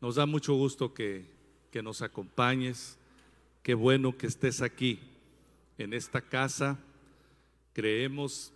[0.00, 1.26] Nos da mucho gusto que,
[1.70, 2.96] que nos acompañes.
[3.62, 4.98] Qué bueno que estés aquí
[5.76, 6.78] en esta casa.
[7.74, 8.52] Creemos,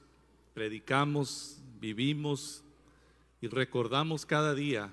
[0.54, 2.62] predicamos, vivimos
[3.42, 4.90] y recordamos cada día,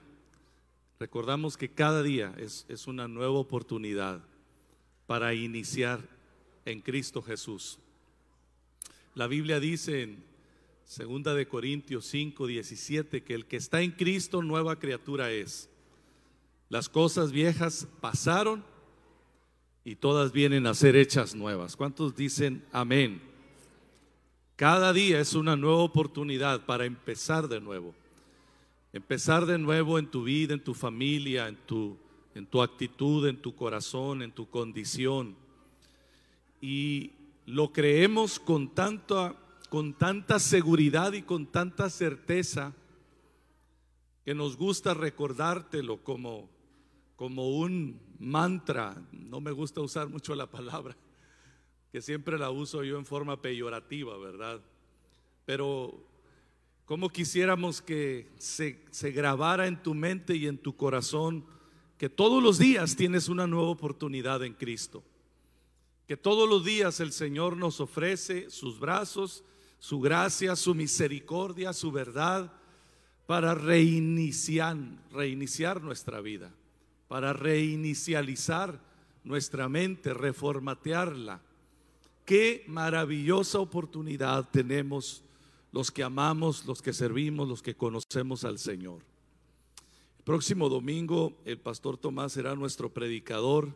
[0.99, 4.21] recordamos que cada día es, es una nueva oportunidad
[5.07, 6.01] para iniciar
[6.65, 7.79] en Cristo Jesús.
[9.15, 10.23] La Biblia dice en
[10.83, 15.70] Segunda de Corintios 5, 17 que el que está en Cristo nueva criatura es.
[16.71, 18.63] Las cosas viejas pasaron
[19.83, 21.75] y todas vienen a ser hechas nuevas.
[21.75, 23.21] ¿Cuántos dicen amén?
[24.55, 27.93] Cada día es una nueva oportunidad para empezar de nuevo.
[28.93, 31.97] Empezar de nuevo en tu vida, en tu familia, en tu,
[32.35, 35.35] en tu actitud, en tu corazón, en tu condición.
[36.61, 37.11] Y
[37.47, 39.35] lo creemos con tanta,
[39.67, 42.73] con tanta seguridad y con tanta certeza
[44.23, 46.50] que nos gusta recordártelo como
[47.21, 50.97] como un mantra, no me gusta usar mucho la palabra,
[51.91, 54.59] que siempre la uso yo en forma peyorativa, ¿verdad?
[55.45, 56.03] Pero
[56.83, 61.45] como quisiéramos que se, se, grabara en tu mente y en tu corazón
[61.99, 65.03] que todos los días tienes una nueva oportunidad en Cristo,
[66.07, 69.43] que todos los días el Señor nos ofrece sus brazos,
[69.77, 72.51] su gracia, su misericordia, su verdad,
[73.27, 74.75] para reiniciar,
[75.11, 76.51] reiniciar nuestra vida
[77.11, 78.79] para reinicializar
[79.25, 81.41] nuestra mente, reformatearla.
[82.23, 85.21] Qué maravillosa oportunidad tenemos
[85.73, 89.01] los que amamos, los que servimos, los que conocemos al Señor.
[90.19, 93.75] El próximo domingo el pastor Tomás será nuestro predicador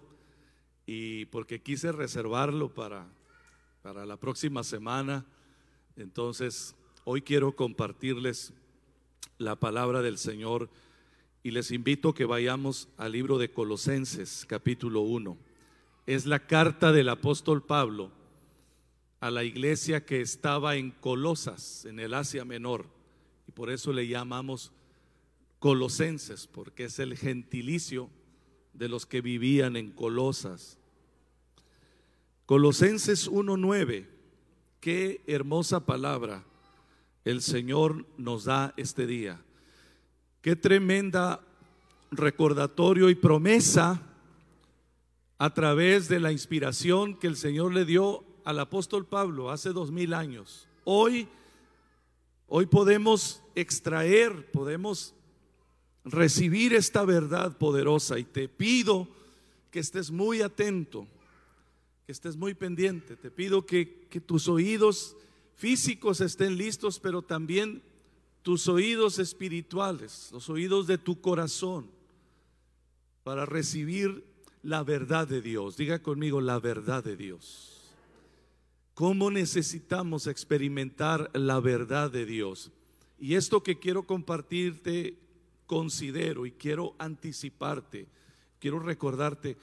[0.85, 3.05] y porque quise reservarlo para,
[3.81, 5.25] para la próxima semana,
[5.97, 8.53] entonces hoy quiero compartirles
[9.37, 10.69] la palabra del Señor
[11.45, 15.37] y les invito a que vayamos al libro de Colosenses capítulo 1.
[16.07, 18.11] Es la carta del apóstol Pablo
[19.19, 22.87] a la iglesia que estaba en Colosas, en el Asia Menor,
[23.47, 24.71] y por eso le llamamos
[25.59, 28.09] Colosenses, porque es el gentilicio
[28.73, 30.79] de los que vivían en Colosas.
[32.47, 34.07] Colosenses 1.9,
[34.79, 36.43] qué hermosa palabra
[37.23, 39.45] el Señor nos da este día.
[40.45, 41.41] Qué tremenda
[42.17, 44.01] recordatorio y promesa
[45.37, 49.91] a través de la inspiración que el Señor le dio al apóstol Pablo hace dos
[49.91, 50.67] mil años.
[50.83, 51.27] Hoy,
[52.47, 55.13] hoy podemos extraer, podemos
[56.03, 59.07] recibir esta verdad poderosa y te pido
[59.71, 61.07] que estés muy atento,
[62.05, 63.15] que estés muy pendiente.
[63.15, 65.17] Te pido que, que tus oídos
[65.55, 67.81] físicos estén listos, pero también
[68.43, 71.89] tus oídos espirituales, los oídos de tu corazón,
[73.25, 74.23] para recibir
[74.61, 75.77] la verdad de Dios.
[75.77, 77.91] Diga conmigo la verdad de Dios.
[78.93, 82.71] ¿Cómo necesitamos experimentar la verdad de Dios?
[83.17, 85.17] Y esto que quiero compartirte,
[85.65, 88.07] considero y quiero anticiparte,
[88.59, 89.57] quiero recordarte,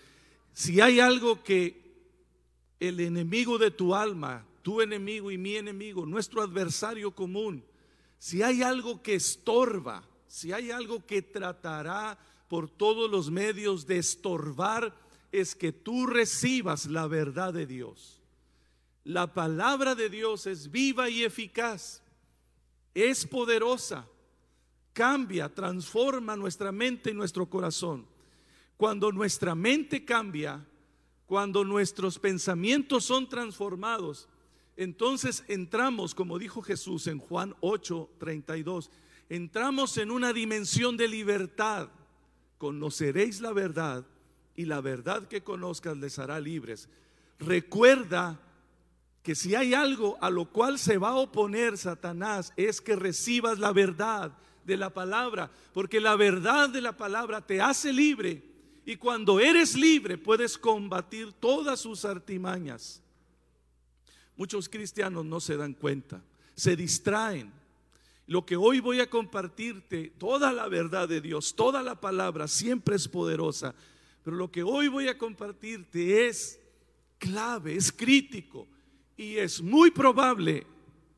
[0.52, 1.80] si hay algo que
[2.80, 7.62] el enemigo de tu alma, tu enemigo y mi enemigo, nuestro adversario común,
[8.18, 12.18] si hay algo que estorba, si hay algo que tratará
[12.52, 14.94] por todos los medios de estorbar,
[15.32, 18.20] es que tú recibas la verdad de Dios.
[19.04, 22.02] La palabra de Dios es viva y eficaz,
[22.92, 24.06] es poderosa,
[24.92, 28.06] cambia, transforma nuestra mente y nuestro corazón.
[28.76, 30.62] Cuando nuestra mente cambia,
[31.24, 34.28] cuando nuestros pensamientos son transformados,
[34.76, 38.90] entonces entramos, como dijo Jesús en Juan 8, 32,
[39.30, 41.88] entramos en una dimensión de libertad.
[42.62, 44.06] Conoceréis la verdad
[44.54, 46.88] y la verdad que conozcas les hará libres.
[47.40, 48.38] Recuerda
[49.24, 53.58] que si hay algo a lo cual se va a oponer Satanás es que recibas
[53.58, 54.30] la verdad
[54.64, 58.44] de la palabra, porque la verdad de la palabra te hace libre
[58.86, 63.02] y cuando eres libre puedes combatir todas sus artimañas.
[64.36, 66.22] Muchos cristianos no se dan cuenta,
[66.54, 67.52] se distraen.
[68.26, 72.96] Lo que hoy voy a compartirte, toda la verdad de Dios, toda la palabra siempre
[72.96, 73.74] es poderosa,
[74.22, 76.60] pero lo que hoy voy a compartirte es
[77.18, 78.66] clave, es crítico
[79.16, 80.66] y es muy probable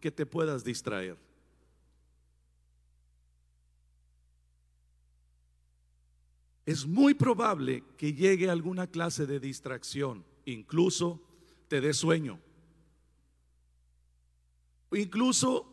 [0.01, 1.17] que te puedas distraer.
[6.67, 11.21] Es muy probable que llegue alguna clase de distracción, incluso
[11.69, 12.41] te dé sueño
[14.97, 15.67] incluso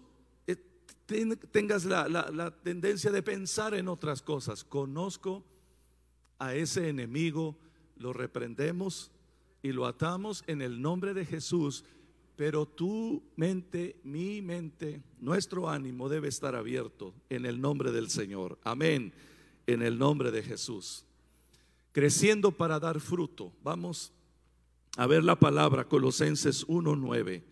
[1.51, 4.63] tengas la, tendencia de pensar en otras cosas.
[4.63, 5.43] Conozco
[6.39, 7.57] a ese enemigo,
[7.97, 9.11] lo reprendemos
[9.61, 11.83] y lo atamos en el nombre de Jesús.
[12.35, 18.57] Pero tu mente, mi mente, nuestro ánimo debe estar abierto en el nombre del Señor.
[18.63, 19.13] Amén.
[19.67, 21.05] En el nombre de Jesús.
[21.91, 23.53] Creciendo para dar fruto.
[23.63, 24.11] Vamos
[24.97, 27.43] a ver la palabra Colosenses 1.9.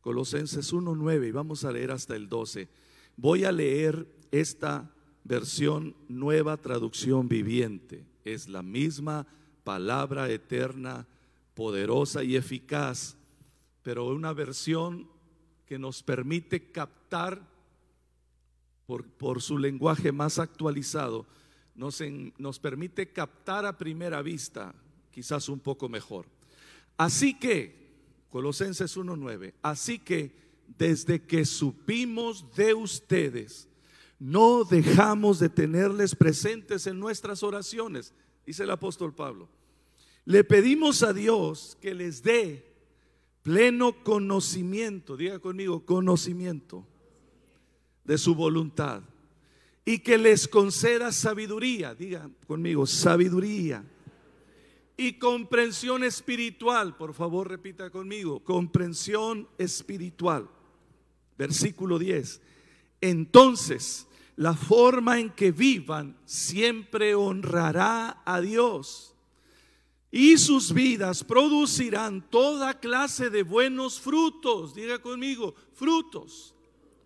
[0.00, 2.68] Colosenses 1.9 y vamos a leer hasta el 12.
[3.16, 4.90] Voy a leer esta
[5.24, 8.04] versión nueva traducción viviente.
[8.24, 9.26] Es la misma
[9.64, 11.06] palabra eterna,
[11.54, 13.16] poderosa y eficaz,
[13.82, 15.08] pero una versión
[15.66, 17.48] que nos permite captar
[18.86, 21.26] por, su lenguaje más actualizado,
[21.74, 22.02] nos,
[22.36, 24.74] nos permite captar a primera vista,
[25.10, 26.26] quizás un poco mejor.
[26.98, 27.80] Así que,
[28.28, 30.34] Colosenses 1.9, así que
[30.78, 33.68] desde que supimos de ustedes,
[34.18, 38.14] no dejamos de tenerles presentes en nuestras oraciones,
[38.46, 39.48] dice el apóstol Pablo.
[40.24, 42.64] Le pedimos a Dios que les dé
[43.42, 46.86] pleno conocimiento, diga conmigo, conocimiento
[48.04, 49.02] de su voluntad
[49.84, 53.84] y que les conceda sabiduría, diga conmigo, sabiduría
[54.96, 60.48] y comprensión espiritual, por favor repita conmigo, comprensión espiritual.
[61.36, 62.40] Versículo 10.
[63.00, 64.06] Entonces,
[64.36, 69.14] la forma en que vivan siempre honrará a Dios.
[70.10, 74.74] Y sus vidas producirán toda clase de buenos frutos.
[74.74, 76.54] Diga conmigo, frutos,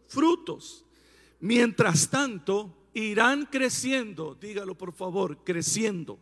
[0.09, 0.85] frutos.
[1.41, 4.37] Mientras tanto, irán creciendo.
[4.41, 6.19] Dígalo por favor, creciendo.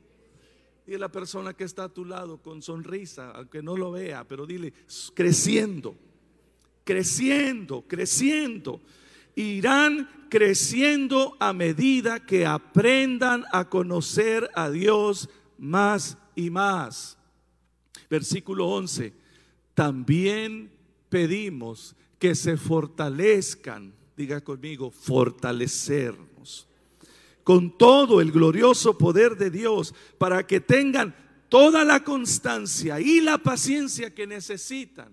[0.86, 4.44] Y la persona que está a tu lado con sonrisa, aunque no lo vea, pero
[4.44, 4.74] dile,
[5.14, 5.96] creciendo,
[6.84, 8.80] creciendo, creciendo
[9.36, 15.28] irán creciendo a medida que aprendan a conocer a Dios
[15.58, 17.16] más y más.
[18.10, 19.12] Versículo 11.
[19.74, 20.70] También
[21.08, 26.66] pedimos que se fortalezcan, diga conmigo, fortalecernos,
[27.42, 31.14] con todo el glorioso poder de Dios, para que tengan
[31.48, 35.12] toda la constancia y la paciencia que necesitan,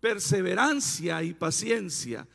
[0.00, 2.26] perseverancia y paciencia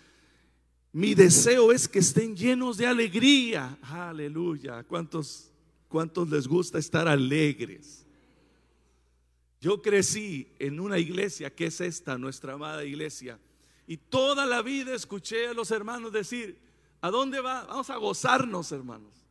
[0.94, 3.80] mi deseo es que estén llenos de alegría.
[3.81, 4.83] Aleluya.
[4.83, 5.51] ¿Cuántos,
[5.88, 8.06] cuántos les gusta estar alegres?
[9.60, 13.39] Yo crecí en una iglesia que es esta, nuestra amada iglesia.
[13.88, 16.60] Y toda la vida escuché a los hermanos decir,
[17.01, 17.63] ¿a dónde va?
[17.63, 19.25] Vamos a gozarnos, hermanos.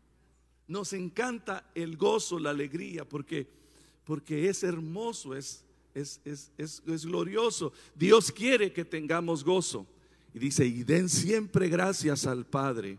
[0.67, 3.49] Nos encanta el gozo, la alegría, porque,
[4.03, 5.65] porque es hermoso, es,
[5.95, 7.73] es, es, es glorioso.
[7.95, 9.87] Dios quiere que tengamos gozo.
[10.35, 12.99] Y dice, y den siempre gracias al Padre.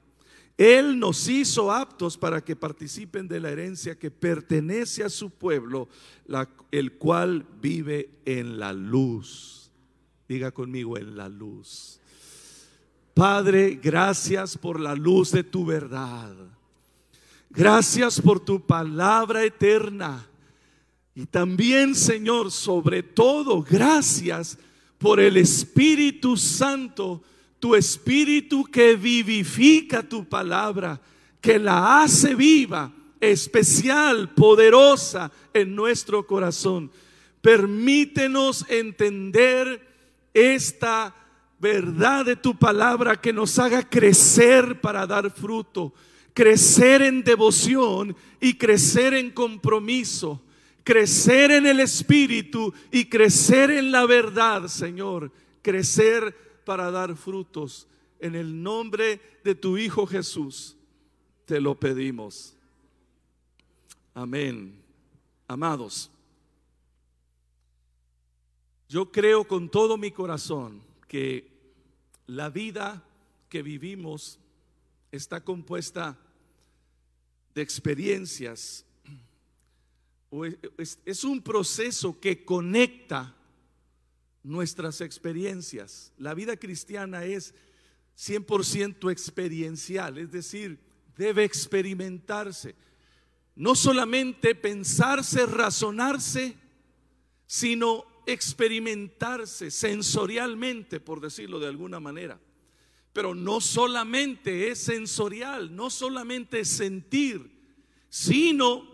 [0.57, 5.89] Él nos hizo aptos para que participen de la herencia que pertenece a su pueblo,
[6.71, 9.71] el cual vive en la luz.
[10.27, 11.99] Diga conmigo, en la luz.
[13.15, 16.35] Padre, gracias por la luz de tu verdad.
[17.49, 20.27] Gracias por tu palabra eterna.
[21.15, 24.57] Y también, Señor, sobre todo, gracias
[24.97, 27.21] por el Espíritu Santo,
[27.59, 30.99] tu Espíritu que vivifica tu palabra,
[31.39, 36.91] que la hace viva, especial, poderosa en nuestro corazón.
[37.41, 39.87] Permítenos entender
[40.33, 41.15] esta
[41.59, 45.93] verdad de tu palabra que nos haga crecer para dar fruto,
[46.33, 50.41] crecer en devoción y crecer en compromiso
[50.83, 55.31] crecer en el Espíritu y crecer en la verdad, Señor.
[55.61, 57.87] Crecer para dar frutos.
[58.19, 60.77] En el nombre de tu Hijo Jesús,
[61.45, 62.55] te lo pedimos.
[64.13, 64.81] Amén.
[65.47, 66.09] Amados,
[68.87, 71.51] yo creo con todo mi corazón que
[72.27, 73.03] la vida
[73.49, 74.39] que vivimos
[75.11, 76.17] está compuesta
[77.53, 78.85] de experiencias
[81.05, 83.35] es, un proceso que conecta
[84.41, 86.11] nuestras experiencias.
[86.17, 87.53] La vida cristiana es
[88.17, 90.79] 100% experiencial, es decir,
[91.17, 92.75] debe experimentarse.
[93.55, 96.55] No solamente pensarse, razonarse,
[97.45, 102.39] sino experimentarse sensorialmente, por decirlo de alguna manera.
[103.11, 107.51] Pero no solamente es sensorial, no solamente es sentir,
[108.09, 108.92] sino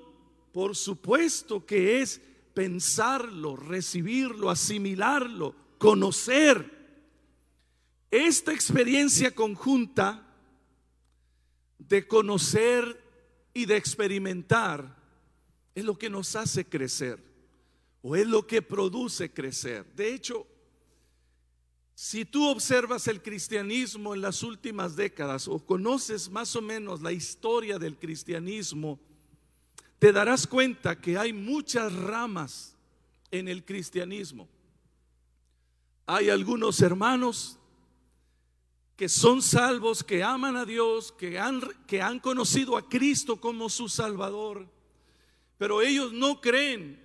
[0.51, 2.21] por supuesto que es
[2.53, 6.77] pensarlo, recibirlo, asimilarlo, conocer.
[8.11, 10.25] Esta experiencia conjunta
[11.77, 13.01] de conocer
[13.53, 14.97] y de experimentar
[15.75, 17.23] es lo que nos hace crecer
[18.01, 19.85] o es lo que produce crecer.
[19.95, 20.47] De hecho,
[21.93, 27.11] si tú observas el cristianismo en las últimas décadas o conoces más o menos la
[27.11, 28.99] historia del cristianismo,
[29.99, 32.75] te darás cuenta que hay muchas ramas
[33.31, 34.47] en el cristianismo.
[36.07, 37.59] Hay algunos hermanos
[38.95, 43.69] que son salvos, que aman a Dios, que han, que han conocido a Cristo como
[43.69, 44.67] su Salvador,
[45.57, 46.99] pero ellos no creen,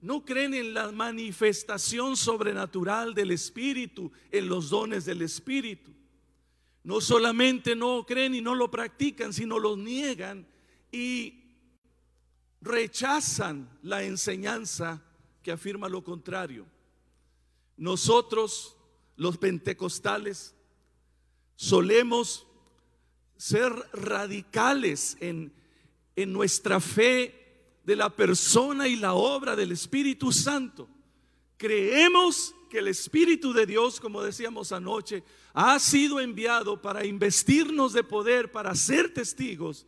[0.00, 5.92] no creen en la manifestación sobrenatural del Espíritu, en los dones del Espíritu.
[6.84, 10.46] No solamente no creen y no lo practican, sino lo niegan
[10.90, 11.47] y
[12.60, 15.02] rechazan la enseñanza
[15.42, 16.66] que afirma lo contrario.
[17.76, 18.76] Nosotros,
[19.16, 20.54] los pentecostales,
[21.56, 22.46] solemos
[23.36, 25.52] ser radicales en,
[26.16, 27.34] en nuestra fe
[27.84, 30.88] de la persona y la obra del Espíritu Santo.
[31.56, 35.22] Creemos que el Espíritu de Dios, como decíamos anoche,
[35.54, 39.86] ha sido enviado para investirnos de poder, para ser testigos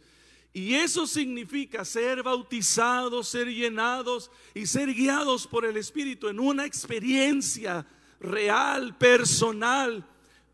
[0.52, 6.66] y eso significa ser bautizados, ser llenados y ser guiados por el Espíritu en una
[6.66, 7.86] experiencia
[8.18, 10.04] real, personal,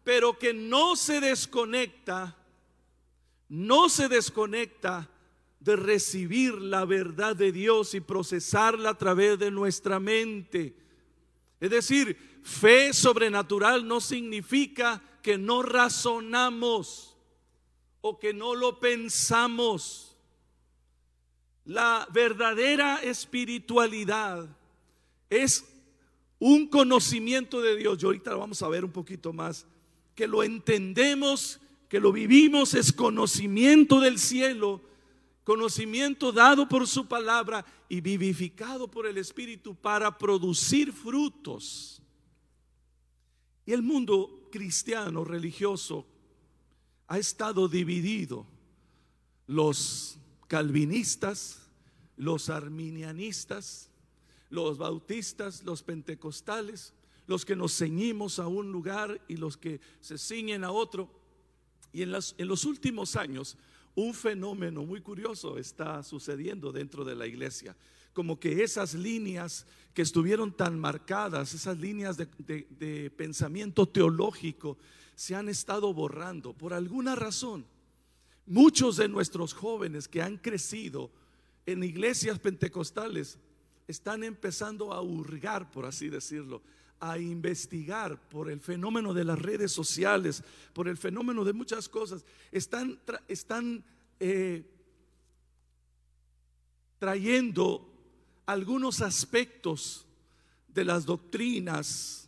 [0.04, 2.36] pero que no se desconecta,
[3.48, 5.10] no se desconecta
[5.60, 10.76] de recibir la verdad de Dios y procesarla a través de nuestra mente.
[11.58, 17.15] Es decir, fe sobrenatural no significa que no razonamos
[18.00, 20.16] o que no lo pensamos.
[21.64, 24.48] La verdadera espiritualidad
[25.28, 25.64] es
[26.38, 28.02] un conocimiento de Dios.
[28.02, 29.66] Y ahorita lo vamos a ver un poquito más.
[30.14, 34.80] Que lo entendemos, que lo vivimos, es conocimiento del cielo,
[35.44, 42.02] conocimiento dado por su palabra y vivificado por el Espíritu para producir frutos.
[43.64, 46.06] Y el mundo cristiano, religioso,
[47.08, 48.46] ha estado dividido.
[49.46, 51.62] Los calvinistas,
[52.16, 53.90] los arminianistas,
[54.50, 56.94] los bautistas, los pentecostales,
[57.26, 61.10] los que nos ceñimos a un lugar y los que se ciñen a otro.
[61.92, 63.56] Y en, en los últimos años,
[63.94, 67.76] un fenómeno muy curioso está sucediendo dentro de la iglesia.
[68.12, 72.26] Como que esas líneas que estuvieron tan marcadas, esas líneas de,
[72.78, 74.78] de pensamiento teológico,
[75.16, 77.66] se han estado borrando por alguna razón.
[78.44, 81.10] Muchos de nuestros jóvenes que han crecido
[81.64, 83.38] en iglesias pentecostales
[83.88, 86.62] están empezando a hurgar, por así decirlo,
[87.00, 92.24] a investigar por el fenómeno de las redes sociales, por el fenómeno de muchas cosas.
[92.52, 93.84] Están, están
[94.20, 94.64] eh,
[96.98, 97.90] trayendo
[98.44, 100.06] algunos aspectos
[100.68, 102.25] de las doctrinas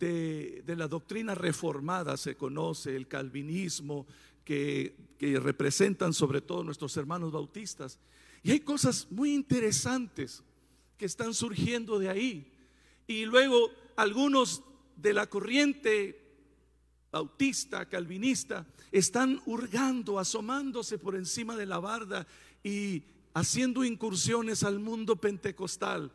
[0.00, 4.06] de, la doctrina reformada se conoce, el calvinismo,
[4.44, 7.98] que, que representan sobre todo nuestros hermanos bautistas.
[8.42, 10.42] Y hay cosas muy interesantes
[10.96, 12.52] que están surgiendo de ahí.
[13.06, 14.62] Y luego algunos
[14.96, 16.20] de la corriente
[17.12, 22.26] bautista, calvinista, están hurgando, asomándose por encima de la barda
[22.62, 23.02] y
[23.34, 26.10] haciendo incursiones al mundo pentecostal.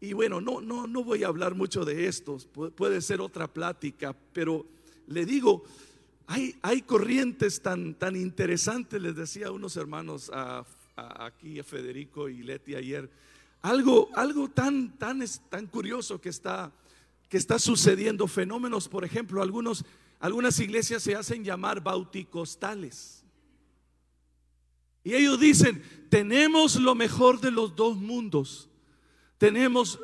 [0.00, 2.38] Y bueno, no, no, no voy a hablar mucho de esto,
[2.74, 4.64] puede ser otra plática, pero
[5.06, 5.62] le digo,
[6.26, 10.30] hay, hay corrientes tan, tan interesantes, les decía a unos hermanos
[10.96, 13.10] aquí a Federico y Leti ayer,
[13.60, 16.72] algo, algo tan, tan, tan curioso que está,
[17.28, 19.84] que está sucediendo, fenómenos, por ejemplo, algunos,
[20.18, 23.22] algunas iglesias se hacen llamar bauticostales.
[25.04, 28.69] Y ellos dicen, tenemos lo mejor de los dos mundos
[29.40, 29.98] tenemos,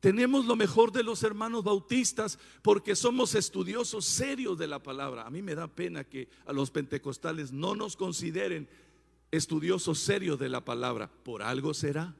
[0.00, 5.22] tenemos lo mejor de los hermanos bautistas porque somos estudiosos serios de la palabra.
[5.24, 8.68] A mí me da pena que a los pentecostales no nos consideren
[9.30, 11.08] estudiosos serios de la palabra.
[11.22, 12.16] Por algo será.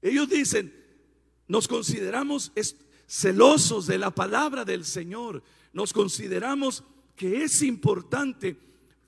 [0.00, 0.72] Ellos dicen,
[1.48, 2.52] nos consideramos
[3.08, 5.42] celosos de la palabra del Señor.
[5.72, 6.84] Nos consideramos
[7.16, 8.56] que es importante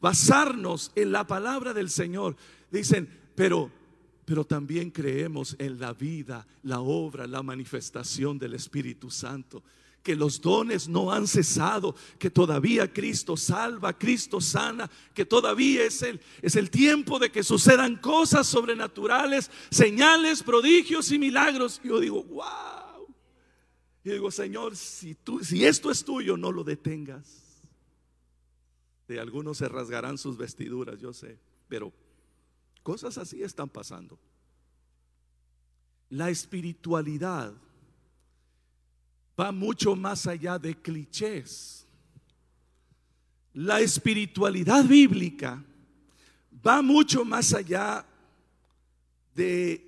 [0.01, 2.35] basarnos en la palabra del Señor.
[2.73, 3.71] Dicen, pero
[4.33, 9.63] pero también creemos en la vida, la obra, la manifestación del Espíritu Santo.
[10.03, 16.01] Que los dones no han cesado, que todavía Cristo salva, Cristo sana, que todavía es
[16.01, 21.79] el, es el tiempo de que sucedan cosas sobrenaturales, señales, prodigios y milagros.
[21.85, 23.15] Yo digo, wow.
[24.03, 27.61] Y digo, Señor, si, tú, si esto es tuyo, no lo detengas.
[29.07, 31.93] De algunos se rasgarán sus vestiduras, yo sé, pero
[32.83, 34.19] Cosas así están pasando.
[36.11, 37.55] La espiritualidad
[39.39, 41.87] va mucho más allá de clichés.
[43.55, 45.63] La espiritualidad bíblica
[46.67, 48.07] va mucho más allá
[49.35, 49.87] de,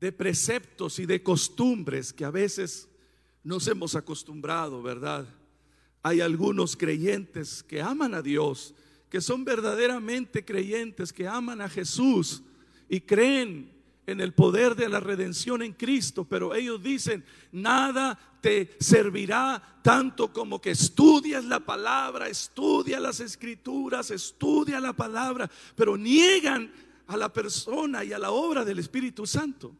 [0.00, 2.88] de preceptos y de costumbres que a veces
[3.42, 5.26] nos hemos acostumbrado, ¿verdad?
[6.02, 8.74] Hay algunos creyentes que aman a Dios,
[9.14, 12.42] que son verdaderamente creyentes, que aman a Jesús
[12.88, 13.72] y creen
[14.08, 20.32] en el poder de la redención en Cristo, pero ellos dicen, nada te servirá tanto
[20.32, 26.72] como que estudias la palabra, estudia las escrituras, estudia la palabra, pero niegan
[27.06, 29.76] a la persona y a la obra del Espíritu Santo.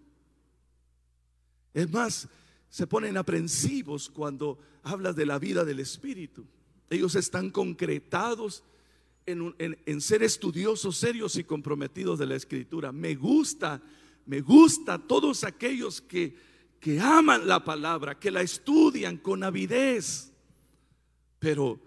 [1.73, 2.29] Es más,
[2.71, 6.47] se ponen aprensivos cuando hablas de la vida del Espíritu.
[6.89, 8.63] Ellos están concretados
[9.27, 12.93] en, ser estudiosos, serios y comprometidos de la Escritura.
[12.93, 13.83] Me gusta,
[14.27, 16.37] me gusta todos aquellos que,
[16.81, 20.33] que aman la palabra, que la estudian con avidez.
[21.39, 21.81] Pero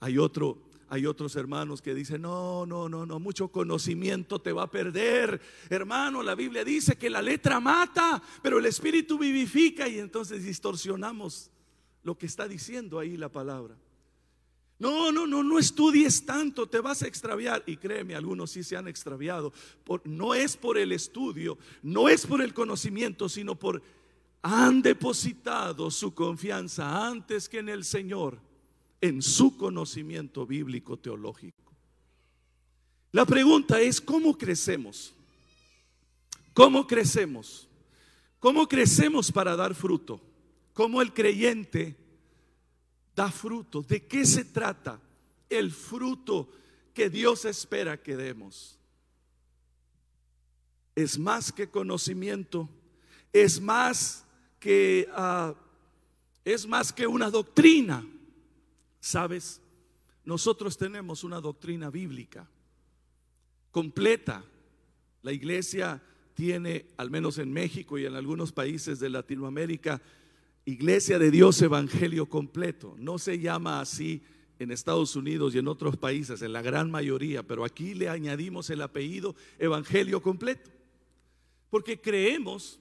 [0.00, 4.64] hay otro, hay otros hermanos que dicen, no, no, no, no, mucho conocimiento te va
[4.64, 5.40] a perder.
[5.68, 11.50] Hermano, la Biblia dice que la letra mata, pero el Espíritu vivifica y entonces distorsionamos
[12.02, 13.76] lo que está diciendo ahí la palabra.
[14.84, 17.62] No, no, no, no estudies tanto, te vas a extraviar.
[17.64, 19.50] Y créeme, algunos sí se han extraviado.
[20.04, 23.82] no es por el estudio, no es por el conocimiento, sino por
[24.42, 28.38] han depositado su confianza antes que en el Señor,
[29.00, 31.72] en su conocimiento bíblico teológico.
[33.10, 35.14] La pregunta es, ¿cómo crecemos?
[36.52, 37.70] ¿Cómo crecemos?
[38.38, 40.20] ¿Cómo crecemos para dar fruto?
[40.74, 42.03] ¿Cómo el creyente
[43.14, 43.82] da fruto.
[43.82, 45.00] ¿De qué se trata
[45.48, 46.48] el fruto
[46.92, 48.78] que Dios espera que demos?
[50.94, 52.68] Es más que conocimiento,
[53.32, 54.24] es más
[54.60, 55.54] que uh,
[56.44, 58.06] es más que una doctrina.
[59.00, 59.60] ¿Sabes?
[60.24, 62.48] Nosotros tenemos una doctrina bíblica
[63.70, 64.44] completa.
[65.22, 66.02] La iglesia
[66.34, 70.00] tiene, al menos en México y en algunos países de Latinoamérica,
[70.64, 72.94] Iglesia de Dios Evangelio completo.
[72.98, 74.22] No se llama así
[74.58, 78.70] en Estados Unidos y en otros países, en la gran mayoría, pero aquí le añadimos
[78.70, 80.70] el apellido Evangelio completo.
[81.70, 82.80] Porque creemos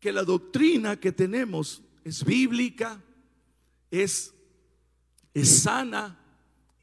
[0.00, 3.02] que la doctrina que tenemos es bíblica,
[3.90, 4.34] es,
[5.32, 6.20] es sana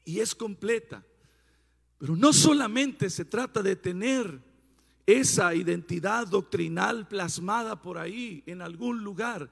[0.04, 1.04] y es completa.
[1.98, 4.40] Pero no solamente se trata de tener
[5.06, 9.50] esa identidad doctrinal plasmada por ahí en algún lugar,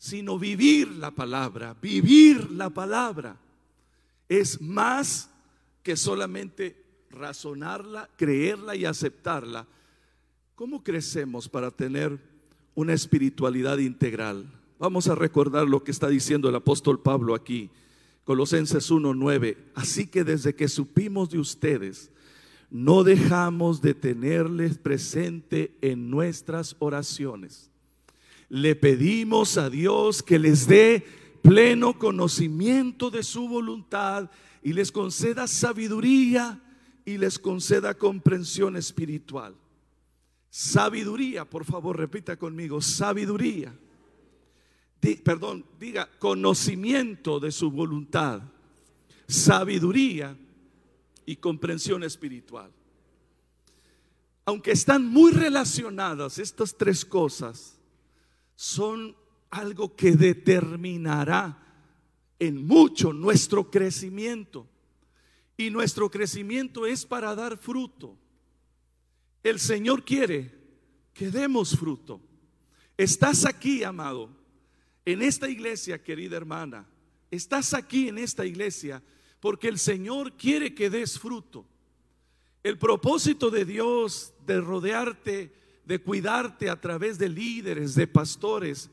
[0.00, 1.76] sino vivir la palabra.
[1.80, 3.36] Vivir la palabra
[4.30, 5.28] es más
[5.82, 9.66] que solamente razonarla, creerla y aceptarla.
[10.54, 12.18] ¿Cómo crecemos para tener
[12.74, 14.50] una espiritualidad integral?
[14.78, 17.68] Vamos a recordar lo que está diciendo el apóstol Pablo aquí,
[18.24, 19.58] Colosenses 1:9.
[19.74, 22.10] Así que desde que supimos de ustedes,
[22.70, 27.70] no dejamos de tenerles presente en nuestras oraciones
[28.50, 31.06] le pedimos a Dios que les dé
[31.40, 34.28] pleno conocimiento de su voluntad
[34.62, 36.60] y les conceda sabiduría
[37.04, 39.54] y les conceda comprensión espiritual.
[40.50, 43.72] Sabiduría, por favor, repita conmigo, sabiduría.
[45.22, 48.42] perdón, diga conocimiento de su voluntad,
[49.28, 50.36] sabiduría
[51.24, 52.72] y comprensión espiritual.
[54.44, 57.79] Aunque están muy relacionadas estas tres cosas,
[58.60, 59.16] son
[59.48, 61.56] algo que determinará
[62.38, 64.68] en mucho nuestro crecimiento.
[65.56, 68.18] Y nuestro crecimiento es para dar fruto.
[69.42, 70.52] El Señor quiere
[71.14, 72.20] que demos fruto.
[72.98, 74.28] Estás aquí, amado,
[75.06, 76.86] en esta iglesia, querida hermana.
[77.30, 79.02] Estás aquí en esta iglesia
[79.40, 81.64] porque el Señor quiere que des fruto.
[82.62, 85.59] El propósito de Dios de rodearte
[85.90, 88.88] de cuidarte a través de líderes, de pastores,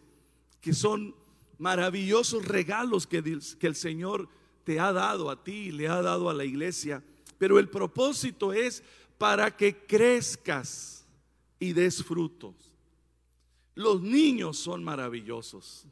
[0.60, 1.14] que son
[1.60, 4.28] maravillosos regalos que, el Señor
[4.64, 7.04] te ha dado a ti, le ha dado a la iglesia.
[7.38, 8.82] Pero el propósito es
[9.20, 11.06] para que crezcas
[11.60, 12.56] y des frutos.
[13.76, 15.86] Los niños son maravillosos.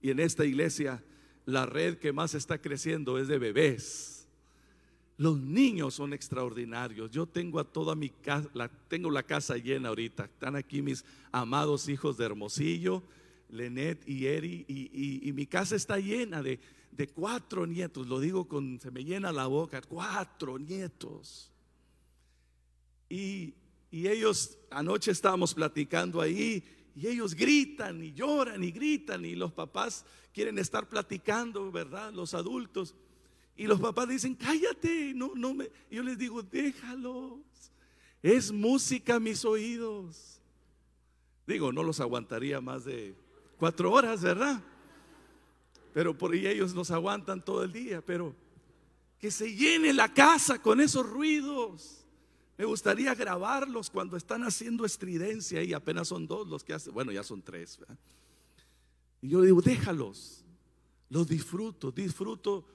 [0.00, 1.04] Y en esta iglesia
[1.44, 4.13] la red que más está creciendo es de bebés.
[5.16, 7.10] Los niños son extraordinarios.
[7.10, 10.24] Yo tengo a toda mi casa, la, tengo la casa llena ahorita.
[10.24, 13.02] Están aquí mis amados hijos de Hermosillo,
[13.48, 16.58] Lenet y Eri, y, mi casa está llena de,
[16.90, 18.08] de, cuatro nietos.
[18.08, 21.52] Lo digo con, se me llena la boca, cuatro nietos.
[23.08, 23.54] Y,
[23.92, 26.64] y ellos, anoche estábamos platicando ahí,
[26.96, 32.12] y ellos gritan y lloran y gritan, y los papás quieren estar platicando, ¿verdad?
[32.12, 32.96] Los adultos.
[33.56, 35.70] Y los papás dicen, cállate, no, no me.
[35.90, 37.40] Yo les digo, déjalos.
[38.22, 40.40] Es música a mis oídos.
[41.46, 43.14] Digo, no los aguantaría más de
[43.58, 44.62] cuatro horas, ¿verdad?
[45.92, 48.34] Pero por ahí ellos los aguantan todo el día, pero
[49.18, 52.04] que se llene la casa con esos ruidos.
[52.56, 57.12] Me gustaría grabarlos cuando están haciendo estridencia y apenas son dos los que hacen, bueno,
[57.12, 57.78] ya son tres.
[59.20, 60.44] Y yo digo, déjalos,
[61.08, 62.66] los disfruto, disfruto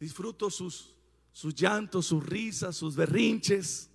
[0.00, 0.94] Disfruto sus,
[1.30, 3.90] sus llantos, sus risas, sus berrinches.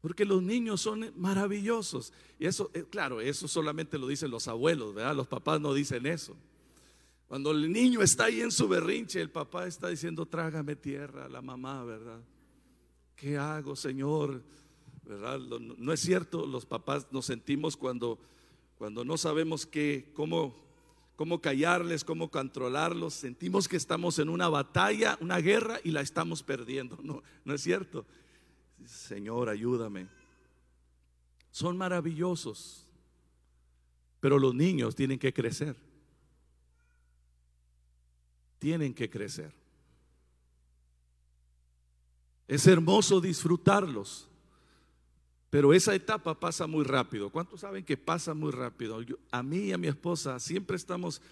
[0.00, 2.12] Porque los niños son maravillosos.
[2.38, 5.14] Y eso, eh, claro, eso solamente lo dicen los abuelos, ¿verdad?
[5.14, 6.36] Los papás no dicen eso.
[7.28, 11.40] Cuando el niño está ahí en su berrinche, el papá está diciendo, trágame tierra, la
[11.40, 12.20] mamá, ¿verdad?
[13.16, 14.42] ¿Qué hago, Señor?
[15.04, 15.38] ¿Verdad?
[15.38, 18.18] No es cierto, los papás nos sentimos cuando,
[18.76, 20.63] cuando no sabemos qué, cómo
[21.16, 23.14] cómo callarles, cómo controlarlos.
[23.14, 26.98] Sentimos que estamos en una batalla, una guerra y la estamos perdiendo.
[27.02, 28.04] No, no es cierto.
[28.84, 30.08] Señor, ayúdame.
[31.50, 32.86] Son maravillosos,
[34.20, 35.76] pero los niños tienen que crecer.
[38.58, 39.52] Tienen que crecer.
[42.48, 44.28] Es hermoso disfrutarlos.
[45.54, 47.30] Pero esa etapa pasa muy rápido.
[47.30, 48.98] ¿Cuántos saben que pasa muy rápido?
[49.30, 51.22] a mí y a mi esposa siempre estamos,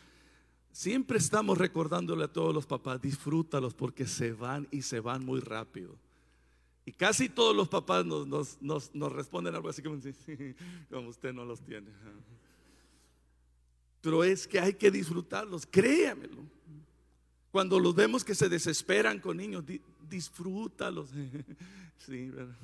[0.71, 5.41] siempre estamos recordándole a todos los papás, disfrútalos porque se van y se van muy
[5.41, 5.97] rápido.
[6.87, 10.01] Y casi todos los papás nos, nos, responden algo así como,
[10.89, 11.91] como usted no los tiene.
[14.03, 16.45] Pero es que hay que disfrutarlos, créamelo.
[17.51, 19.65] Cuando los vemos que se desesperan con niños,
[20.09, 21.11] disfrútalos.
[22.05, 22.57] Sí, ¿verdad?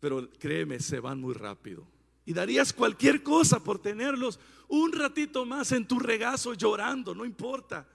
[0.00, 1.86] Pero créeme, se van muy rápido.
[2.24, 7.86] Y darías cualquier cosa por tenerlos un ratito más en tu regazo llorando, no importa.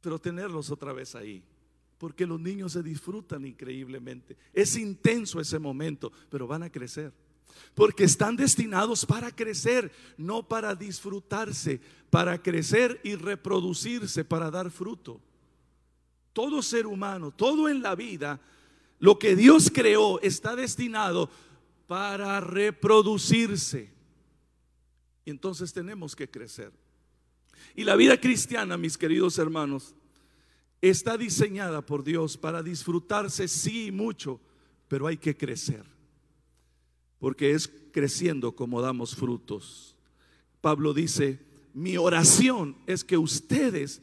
[0.00, 1.42] Pero tenerlos otra vez ahí.
[1.98, 4.36] Porque los niños se disfrutan increíblemente.
[4.54, 7.12] Es intenso ese momento, pero van a crecer.
[7.74, 15.20] Porque están destinados para crecer, no para disfrutarse, para crecer y reproducirse, para dar fruto.
[16.32, 18.40] Todo ser humano, todo en la vida
[19.00, 21.30] lo que Dios creó está destinado
[21.86, 23.90] para reproducirse.
[25.24, 26.70] Entonces tenemos que crecer.
[27.74, 29.94] Y la vida cristiana, mis queridos hermanos,
[30.82, 34.40] está diseñada por Dios para disfrutarse, sí, mucho,
[34.86, 35.84] pero hay que crecer.
[37.18, 39.96] Porque es creciendo como damos frutos.
[40.60, 41.40] Pablo dice,
[41.72, 44.02] mi oración es que ustedes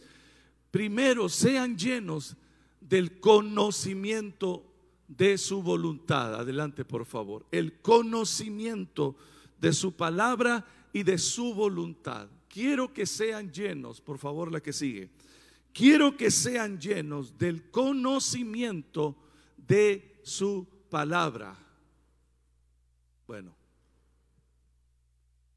[0.71, 2.35] primero sean llenos
[2.81, 4.66] del conocimiento
[5.07, 6.35] de su voluntad.
[6.35, 7.45] Adelante, por favor.
[7.51, 9.15] El conocimiento
[9.59, 12.27] de su palabra y de su voluntad.
[12.47, 15.09] Quiero que sean llenos, por favor, la que sigue.
[15.73, 19.15] Quiero que sean llenos del conocimiento
[19.55, 21.55] de su palabra.
[23.27, 23.55] Bueno,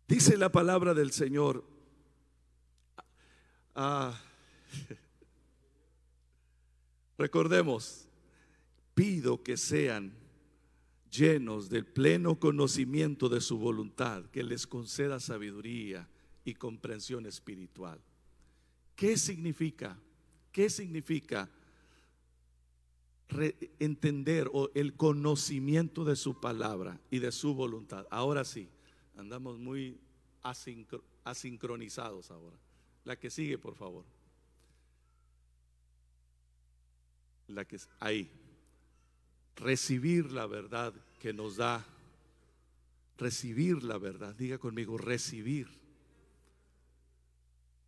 [0.06, 1.64] dice la palabra del Señor.
[3.74, 4.20] Ah,
[7.16, 8.10] recordemos,
[9.00, 10.12] pido que sean
[11.10, 16.06] llenos del pleno conocimiento de su voluntad, que les conceda sabiduría
[16.44, 17.98] y comprensión espiritual.
[18.94, 19.98] ¿Qué significa?
[20.52, 21.48] ¿Qué significa
[23.78, 28.06] entender o el conocimiento de su palabra y de su voluntad?
[28.10, 28.68] Ahora sí,
[29.16, 29.98] andamos muy
[31.24, 32.58] asincronizados ahora.
[33.06, 34.04] La que sigue, por favor.
[37.48, 38.30] La que ahí
[39.61, 41.87] recibir la verdad que nos da,
[43.18, 45.68] recibir la verdad, diga conmigo, recibir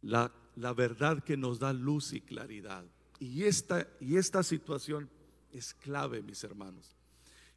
[0.03, 2.85] la, la verdad que nos da luz y claridad.
[3.19, 5.09] Y esta, y esta situación
[5.53, 6.95] es clave, mis hermanos.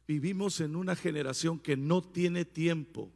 [0.06, 3.10] Vivimos en una generación que no tiene tiempo.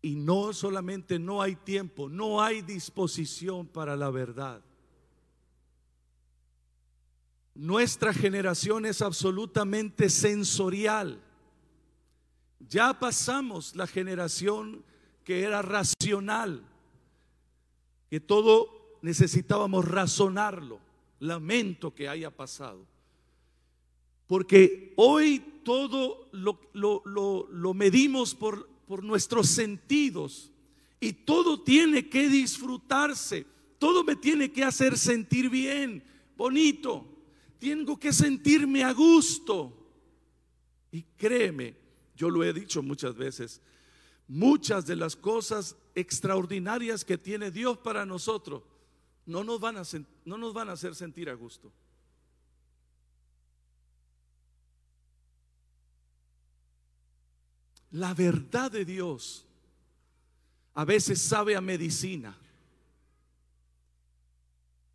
[0.00, 4.62] Y no solamente no hay tiempo, no hay disposición para la verdad.
[7.56, 11.18] Nuestra generación es absolutamente sensorial.
[12.68, 14.84] Ya pasamos la generación
[15.24, 16.62] que era racional,
[18.10, 20.80] que todo necesitábamos razonarlo.
[21.18, 22.86] Lamento que haya pasado.
[24.26, 30.52] Porque hoy todo lo, lo, medimos por, por nuestros sentidos
[31.00, 33.46] y todo tiene que disfrutarse,
[33.78, 36.04] todo me tiene que hacer sentir bien,
[36.36, 37.15] bonito.
[37.58, 39.72] Tengo que sentirme a gusto.
[40.90, 41.76] Y créeme,
[42.16, 43.60] yo lo he dicho muchas veces,
[44.28, 48.62] muchas de las cosas extraordinarias que tiene Dios para nosotros
[49.26, 49.82] no nos van a,
[50.24, 51.72] no nos van a hacer sentir a gusto.
[57.90, 59.44] La verdad de Dios
[60.74, 62.36] a veces sabe a medicina.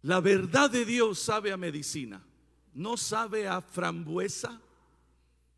[0.04, 2.24] La verdad de Dios sabe a medicina.
[2.74, 4.60] No sabe a frambuesa.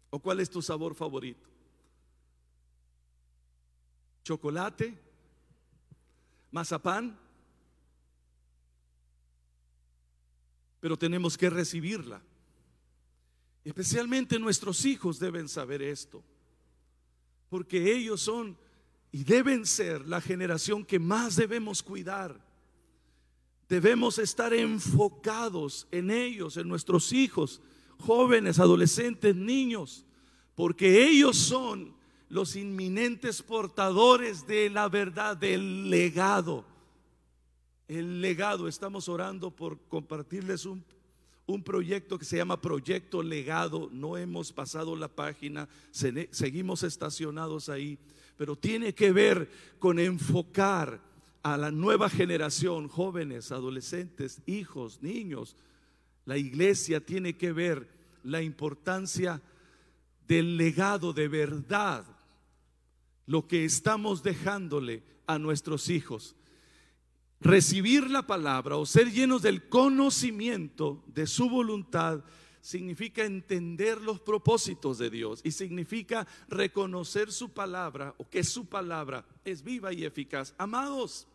[0.09, 1.49] ¿O cuál es tu sabor favorito?
[4.23, 4.97] ¿Chocolate?
[6.51, 7.17] ¿Mazapán?
[10.79, 12.21] Pero tenemos que recibirla.
[13.63, 16.23] Especialmente nuestros hijos deben saber esto
[17.53, 18.57] porque ellos son
[19.11, 22.43] y deben ser la generación que más debemos cuidar.
[23.69, 27.61] Debemos estar enfocados en ellos, en nuestros hijos,
[27.99, 30.05] jóvenes, adolescentes, niños,
[30.55, 31.95] porque ellos son
[32.29, 36.65] los inminentes portadores de la verdad, del legado.
[37.87, 40.83] El legado, estamos orando por compartirles un
[41.45, 43.89] un proyecto que se llama Proyecto Legado.
[43.91, 47.97] No hemos pasado la página, seguimos estacionados ahí,
[48.37, 49.49] pero tiene que ver
[49.79, 51.01] con enfocar
[51.43, 55.55] a la nueva generación, jóvenes, adolescentes, hijos, niños.
[56.25, 57.87] La iglesia tiene que ver
[58.23, 59.41] la importancia
[60.27, 62.05] del legado de verdad,
[63.25, 66.35] lo que estamos dejándole a nuestros hijos
[67.43, 72.23] recibir la palabra o ser llenos del conocimiento de su voluntad
[72.61, 79.25] significa entender los propósitos de Dios y significa reconocer su palabra o que su palabra
[79.43, 80.55] es viva y eficaz.
[80.57, 81.27] Amados,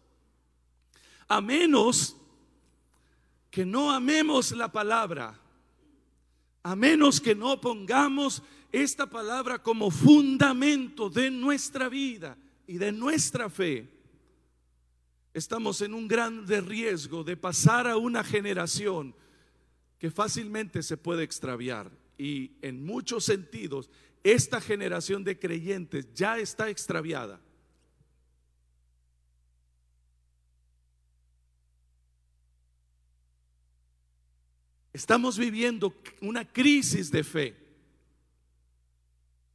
[1.29, 2.17] a menos
[3.51, 5.39] que no amemos la palabra,
[6.63, 12.37] a menos que no pongamos esta palabra como fundamento de nuestra vida
[12.67, 13.89] y de nuestra fe,
[15.33, 19.15] estamos en un gran riesgo de pasar a una generación
[19.99, 21.91] que fácilmente se puede extraviar.
[22.17, 23.91] Y en muchos sentidos,
[24.25, 27.41] esta generación de creyentes ya está extraviada.
[34.93, 37.57] Estamos viviendo una crisis de fe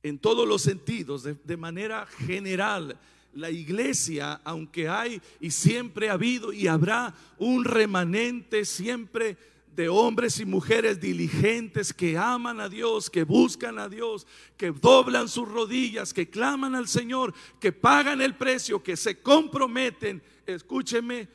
[0.04, 3.00] en todos los sentidos, de, de manera general
[3.34, 9.38] la iglesia, aunque hay y siempre ha habido y habrá un remanente siempre
[9.76, 15.28] de hombres y mujeres diligentes que aman a Dios, que buscan a Dios, que doblan
[15.28, 20.22] sus rodillas, que claman al Señor, que pagan el precio, que se comprometen.
[20.46, 21.28] Escúcheme,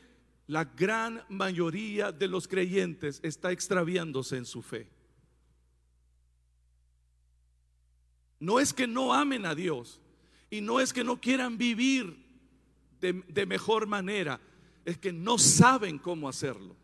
[0.49, 4.91] la gran mayoría de los creyentes está extraviándose en su fe.
[8.41, 10.01] No es que no amen a Dios,
[10.51, 12.17] y no es que no quieran vivir
[12.99, 14.41] de, mejor manera,
[14.87, 16.75] es que no saben cómo hacerlo.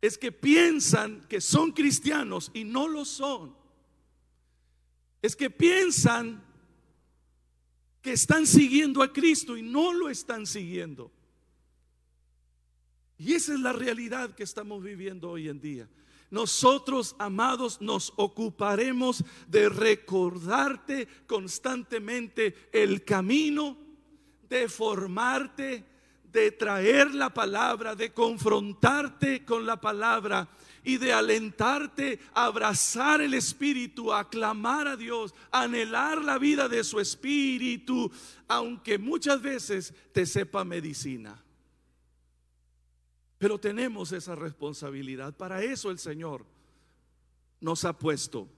[0.00, 3.54] Es que piensan que son cristianos y no lo son.
[5.20, 6.42] Es que piensan
[8.00, 11.12] que están siguiendo a Cristo y no lo están siguiendo.
[13.18, 15.88] Y esa es la realidad que estamos viviendo hoy en día.
[16.30, 23.76] Nosotros, amados, nos ocuparemos de recordarte constantemente el camino,
[24.48, 25.84] de formarte,
[26.30, 30.48] de traer la palabra, de confrontarte con la palabra
[30.84, 36.68] y de alentarte a abrazar el Espíritu, a clamar a Dios, a anhelar la vida
[36.68, 38.12] de su Espíritu,
[38.46, 41.42] aunque muchas veces te sepa medicina.
[43.38, 45.36] Pero tenemos esa responsabilidad.
[45.36, 46.44] Para eso el Señor
[47.60, 48.48] nos ha puesto.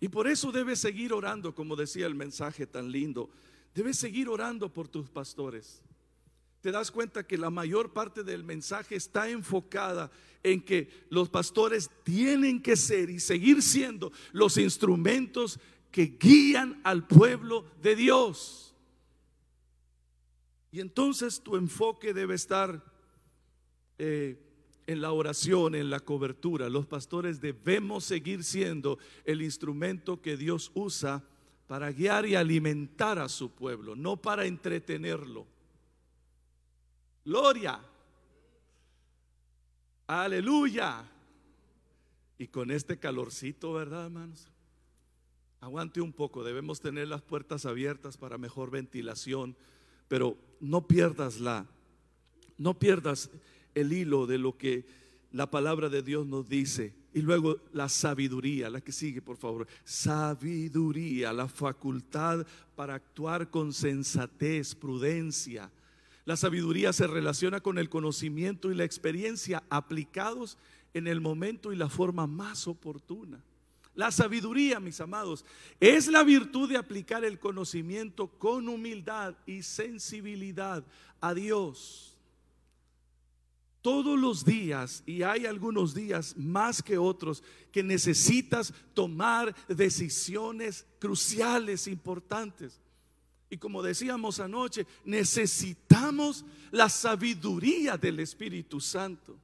[0.00, 3.28] Y por eso debes seguir orando, como decía el mensaje tan lindo.
[3.74, 5.82] Debes seguir orando por tus pastores.
[6.60, 10.10] Te das cuenta que la mayor parte del mensaje está enfocada
[10.42, 15.58] en que los pastores tienen que ser y seguir siendo los instrumentos
[15.90, 18.74] que guían al pueblo de Dios.
[20.70, 22.84] Y entonces tu enfoque debe estar
[23.98, 24.36] eh,
[24.86, 26.68] en la oración, en la cobertura.
[26.70, 31.22] Los pastores debemos seguir siendo el instrumento que Dios usa
[31.66, 35.46] para guiar y alimentar a su pueblo, no para entretenerlo.
[37.24, 37.78] Gloria.
[40.06, 41.04] Aleluya.
[42.38, 44.48] Y con este calorcito, ¿verdad, hermanos?
[45.60, 49.56] Aguante un poco, debemos tener las puertas abiertas para mejor ventilación,
[50.06, 51.66] pero no pierdas la,
[52.56, 53.30] no pierdas
[53.80, 54.84] el hilo de lo que
[55.32, 56.94] la palabra de Dios nos dice.
[57.14, 59.66] Y luego la sabiduría, la que sigue, por favor.
[59.84, 65.70] Sabiduría, la facultad para actuar con sensatez, prudencia.
[66.24, 70.58] La sabiduría se relaciona con el conocimiento y la experiencia aplicados
[70.94, 73.42] en el momento y la forma más oportuna.
[73.94, 75.44] La sabiduría, mis amados,
[75.80, 80.84] es la virtud de aplicar el conocimiento con humildad y sensibilidad
[81.20, 82.17] a Dios.
[83.80, 91.86] Todos los días, y hay algunos días más que otros, que necesitas tomar decisiones cruciales,
[91.86, 92.80] importantes.
[93.50, 99.38] Y como decíamos anoche, necesitamos la sabiduría del Espíritu Santo.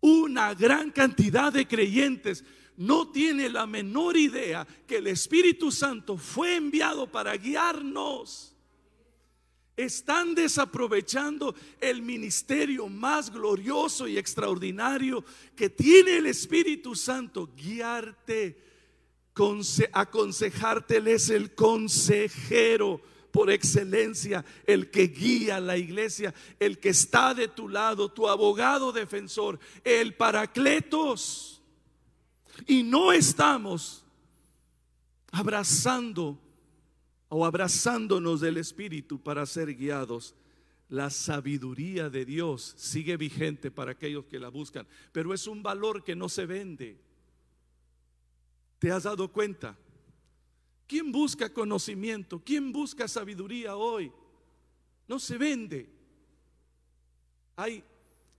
[0.00, 2.44] Una gran cantidad de creyentes
[2.76, 8.54] no tiene la menor idea que el Espíritu Santo fue enviado para guiarnos.
[9.78, 18.60] Están desaprovechando el ministerio más glorioso y extraordinario que tiene el Espíritu Santo, guiarte,
[19.92, 27.32] aconsejarte, Él es el consejero por excelencia, el que guía la iglesia, el que está
[27.32, 31.62] de tu lado, tu abogado defensor, el paracletos.
[32.66, 34.04] Y no estamos
[35.30, 36.36] abrazando
[37.28, 40.34] o abrazándonos del Espíritu para ser guiados.
[40.88, 46.02] La sabiduría de Dios sigue vigente para aquellos que la buscan, pero es un valor
[46.02, 46.98] que no se vende.
[48.78, 49.76] ¿Te has dado cuenta?
[50.86, 52.40] ¿Quién busca conocimiento?
[52.42, 54.10] ¿Quién busca sabiduría hoy?
[55.06, 55.90] No se vende.
[57.56, 57.84] Hay,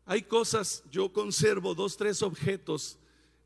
[0.06, 2.98] hay cosas, yo conservo dos, tres objetos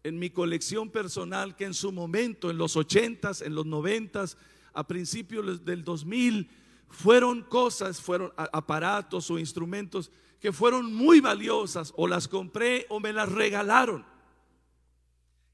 [0.04, 4.38] en mi colección personal que en su momento, en los ochentas, en los noventas,
[4.74, 6.50] a principios del 2000,
[6.90, 13.14] fueron cosas, fueron aparatos o instrumentos que fueron muy valiosas o las compré o me
[13.14, 14.06] las regalaron.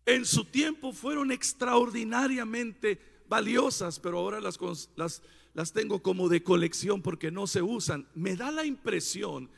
[0.06, 4.60] En su tiempo fueron extraordinariamente valiosas, pero ahora las,
[4.96, 5.22] las,
[5.54, 8.08] las tengo como de colección porque no se usan.
[8.16, 9.50] Me da la impresión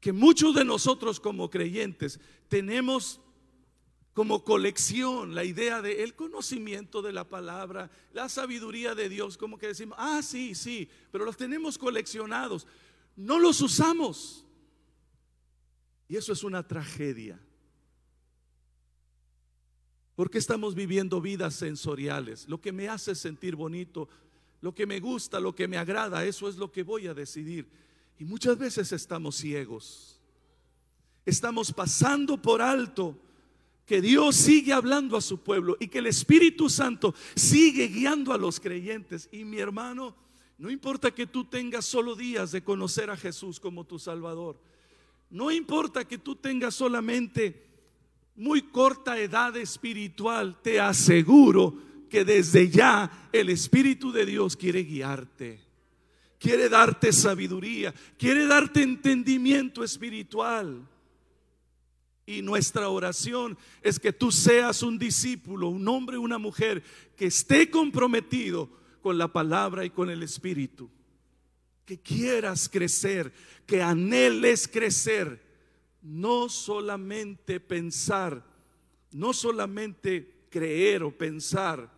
[0.00, 3.20] que muchos de nosotros como creyentes tenemos
[4.18, 9.68] como colección la idea de conocimiento de la palabra, la sabiduría de Dios, como que
[9.68, 12.66] decimos, ah, sí, sí, pero los tenemos coleccionados,
[13.14, 14.44] no los usamos.
[16.08, 17.38] Y eso es una tragedia.
[20.16, 22.48] Porque estamos viviendo vidas sensoriales.
[22.48, 24.08] Lo que me hace sentir bonito,
[24.60, 27.68] lo que me gusta, lo que me agrada, eso es lo que voy a decidir.
[28.18, 30.20] Y muchas veces estamos ciegos.
[31.24, 33.16] Estamos pasando por alto
[33.88, 38.38] que Dios sigue hablando a su pueblo y que el Espíritu Santo sigue guiando a
[38.38, 39.30] los creyentes.
[39.32, 40.14] Y mi hermano,
[40.58, 44.60] no importa que tú tengas solo días de conocer a Jesús como tu Salvador.
[45.30, 47.66] No importa que tú tengas solamente
[48.36, 50.60] muy corta edad espiritual.
[50.60, 51.78] Te aseguro
[52.10, 55.60] que desde ya el Espíritu de Dios quiere guiarte.
[56.38, 57.94] Quiere darte sabiduría.
[58.18, 60.86] Quiere darte entendimiento espiritual.
[62.28, 66.82] Y nuestra oración es que tú seas un discípulo, un hombre, una mujer
[67.16, 68.68] que esté comprometido
[69.00, 70.90] con la palabra y con el Espíritu.
[71.86, 73.32] Que quieras crecer,
[73.64, 75.42] que anheles crecer,
[76.02, 78.44] no solamente pensar,
[79.10, 81.90] no solamente creer o pensar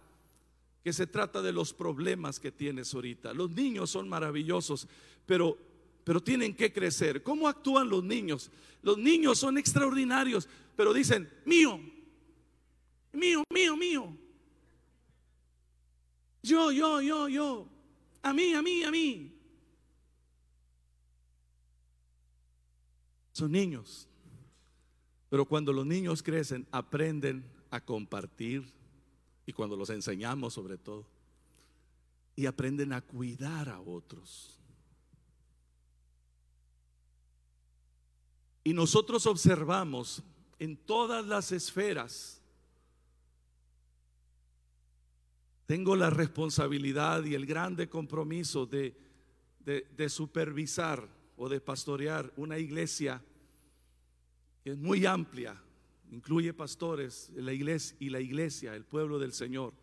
[0.84, 3.34] que se trata de los problemas que tienes ahorita.
[3.34, 4.86] Los niños son maravillosos,
[5.26, 5.58] pero
[6.04, 7.22] pero tienen que crecer.
[7.22, 8.50] ¿Cómo actúan los niños?
[8.82, 11.80] Los niños son extraordinarios, pero dicen, mío,
[13.12, 14.16] mío, mío, mío.
[16.42, 17.68] Yo, yo, yo, yo.
[18.22, 19.32] A mí, a mí, a mí.
[23.32, 24.08] Son niños.
[25.28, 28.64] Pero cuando los niños crecen, aprenden a compartir
[29.46, 31.06] y cuando los enseñamos sobre todo,
[32.36, 34.59] y aprenden a cuidar a otros.
[38.70, 40.22] Y nosotros observamos
[40.60, 42.40] en todas las esferas,
[45.66, 48.94] tengo la responsabilidad y el grande compromiso de,
[50.08, 53.20] supervisar o de pastorear una iglesia
[54.62, 55.60] que es muy amplia,
[56.12, 59.74] incluye pastores, la iglesia y la iglesia, el pueblo del Señor.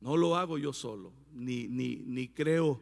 [0.00, 2.80] No lo hago yo solo, ni, ni creo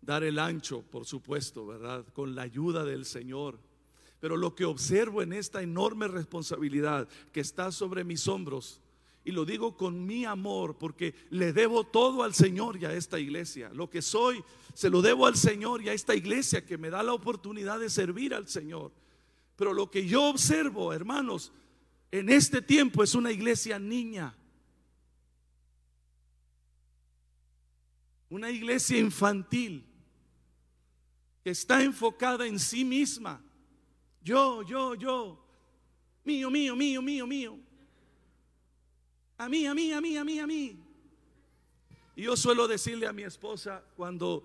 [0.00, 2.06] dar el ancho, por supuesto, ¿verdad?
[2.14, 3.66] Con la ayuda del Señor.
[4.20, 8.80] Pero lo que observo en esta enorme responsabilidad que está sobre mis hombros,
[9.24, 13.18] y lo digo con mi amor, porque le debo todo al Señor y a esta
[13.18, 13.70] iglesia.
[13.74, 14.42] Lo que soy,
[14.72, 17.90] se lo debo al Señor y a esta iglesia que me da la oportunidad de
[17.90, 18.92] servir al Señor.
[19.56, 21.52] Pero lo que yo observo, hermanos,
[22.12, 24.36] en este tiempo es una iglesia niña.
[28.28, 29.84] Una iglesia infantil
[31.42, 33.42] que está enfocada en sí misma.
[34.26, 35.38] Yo, yo, yo.
[36.24, 37.58] Mío, mío, mío, mío, mío.
[39.38, 40.76] A mí, a mí, a mí, a mí, a mí.
[42.16, 44.44] Y yo suelo decirle a mi esposa cuando,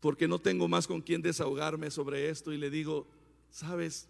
[0.00, 3.06] porque no tengo más con quien desahogarme sobre esto, y le digo,
[3.50, 4.08] ¿sabes?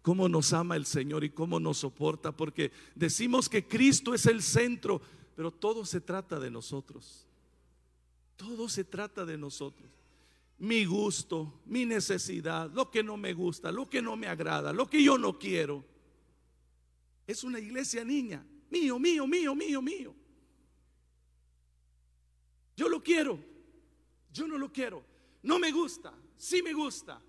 [0.00, 4.42] cómo nos ama el Señor y cómo nos soporta, porque decimos que Cristo es el
[4.42, 5.02] centro,
[5.36, 7.26] pero todo se trata de nosotros.
[8.36, 9.99] Todo se trata de nosotros.
[10.60, 14.88] Mi gusto, mi necesidad, lo que no me gusta, lo que no me agrada, lo
[14.88, 15.84] que yo no quiero.
[17.26, 18.46] Es una iglesia niña.
[18.70, 20.14] Mío, mío, mío, mío, mío.
[22.76, 23.38] Yo lo quiero.
[24.32, 25.02] Yo no lo quiero.
[25.42, 26.12] No me gusta.
[26.36, 27.20] Sí me gusta.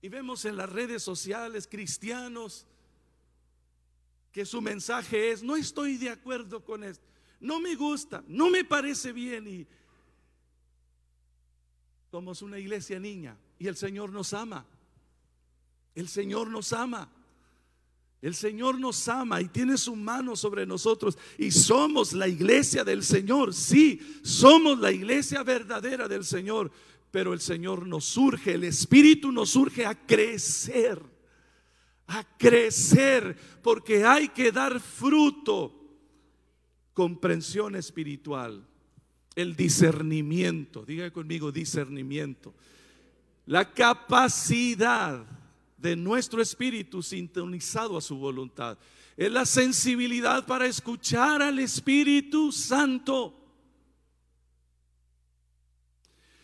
[0.00, 2.66] Y vemos en las redes sociales cristianos
[4.30, 7.04] que su mensaje es, no estoy de acuerdo con esto,
[7.40, 9.66] no me gusta, no me parece bien y
[12.10, 14.66] somos una iglesia niña y el Señor nos ama.
[15.94, 17.10] El Señor nos ama.
[18.20, 23.04] El Señor nos ama y tiene su mano sobre nosotros y somos la iglesia del
[23.04, 23.54] Señor.
[23.54, 26.72] Sí, somos la iglesia verdadera del Señor
[27.10, 31.00] pero el Señor nos surge, el Espíritu nos surge a crecer,
[32.06, 35.74] a crecer, porque hay que dar fruto,
[36.92, 38.66] comprensión espiritual,
[39.38, 42.52] el discernimiento, diga conmigo discernimiento,
[43.46, 45.24] la capacidad
[45.76, 48.76] de nuestro espíritu sintonizado a su voluntad,
[49.16, 53.32] es la sensibilidad para escuchar al Espíritu Santo.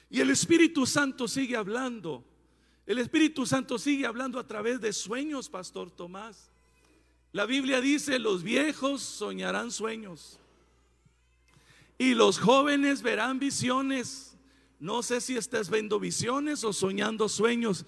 [0.09, 2.25] Y el Espíritu Santo sigue hablando.
[2.87, 6.53] El Espíritu Santo sigue hablando a través de sueños, Pastor Tomás.
[7.33, 10.39] La Biblia dice, los viejos soñarán sueños
[11.99, 14.37] y los jóvenes verán visiones.
[14.81, 17.87] No sé si estás viendo visiones o soñando sueños.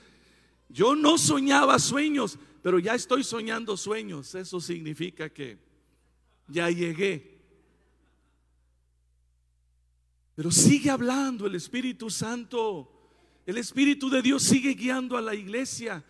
[0.68, 4.34] Yo no soñaba sueños, pero ya estoy soñando sueños.
[4.34, 5.58] Eso significa que
[6.48, 7.36] ya llegué.
[10.34, 12.92] Pero sigue hablando el Espíritu Santo.
[13.44, 16.04] El Espíritu de Dios sigue guiando a la iglesia.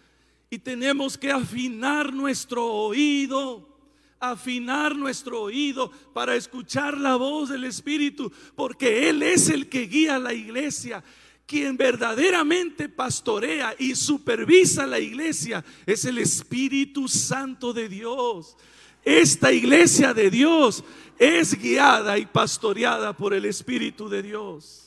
[0.50, 3.75] Y tenemos que afinar nuestro oído
[4.20, 10.16] afinar nuestro oído para escuchar la voz del Espíritu, porque Él es el que guía
[10.16, 11.02] a la iglesia.
[11.46, 18.56] Quien verdaderamente pastorea y supervisa la iglesia es el Espíritu Santo de Dios.
[19.04, 20.82] Esta iglesia de Dios
[21.18, 24.86] es guiada y pastoreada por el Espíritu de Dios.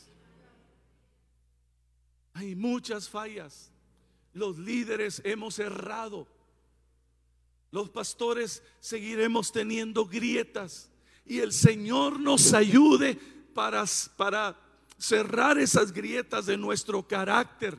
[2.34, 3.72] Hay muchas fallas.
[4.34, 6.28] Los líderes hemos errado.
[7.72, 10.89] Los pastores seguiremos teniendo grietas.
[11.26, 13.15] Y el Señor nos ayude
[13.53, 13.86] para,
[14.17, 14.59] para
[14.97, 17.78] cerrar esas grietas de nuestro carácter.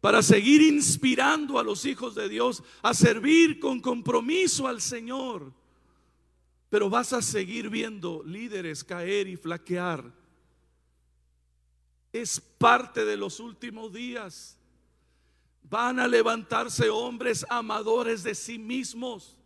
[0.00, 5.60] Para seguir inspirando a los hijos de Dios a servir con compromiso al Señor
[6.70, 10.04] pero vas a seguir viendo líderes caer y flaquear.
[12.12, 14.56] Es parte de los últimos días.
[15.62, 19.36] Van a levantarse hombres amadores de sí mismos,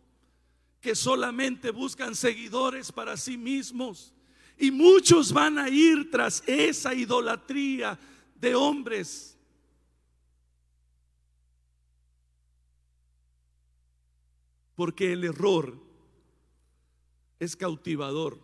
[0.81, 4.13] que solamente buscan seguidores para sí mismos.
[4.57, 7.99] Y muchos van a ir tras esa idolatría
[8.35, 9.37] de hombres.
[14.75, 15.77] Porque el error
[17.39, 18.39] es cautivador.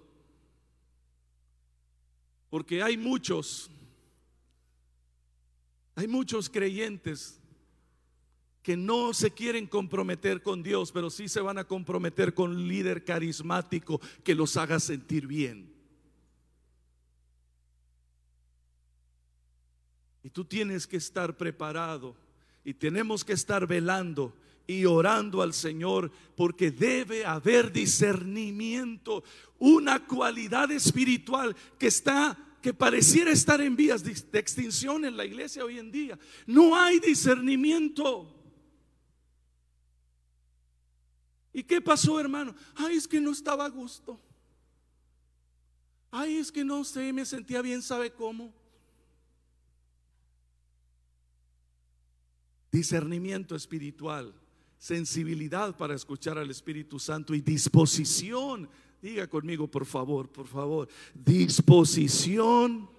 [2.50, 3.70] Porque hay muchos,
[5.96, 7.41] hay muchos creyentes
[8.64, 12.68] que no se quieren comprometer con Dios, pero sí se van a comprometer con un
[12.68, 15.72] líder carismático que los haga sentir bien.
[20.24, 22.16] Y tú tienes que estar preparado
[22.64, 24.36] y tenemos que estar velando
[24.68, 29.24] y orando al Señor porque debe haber discernimiento,
[29.58, 35.66] una cualidad espiritual que está que pareciera estar en vías de extinción en la iglesia
[35.66, 36.20] hoy en día.
[36.46, 38.41] No hay discernimiento.
[41.54, 42.56] ¿Y qué pasó, hermano?
[42.76, 44.20] Ay, es que no estaba a gusto.
[46.10, 48.54] Ay, es que no sé, me sentía bien, ¿sabe cómo?
[52.72, 54.34] Discernimiento espiritual
[54.82, 58.68] sensibilidad para escuchar al Espíritu Santo y disposición.
[59.00, 60.88] Diga conmigo, por favor, por favor.
[61.14, 62.90] Disposición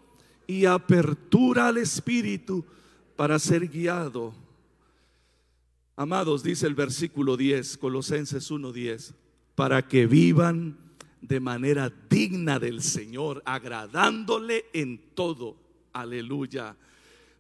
[0.46, 2.64] y apertura al Espíritu
[3.16, 4.32] para ser guiado
[5.95, 9.14] Amados, dice el versículo 10, Colosenses 1:10,
[9.55, 10.78] para que vivan
[11.20, 15.57] de manera digna del Señor, agradándole en todo.
[15.93, 16.76] Aleluya.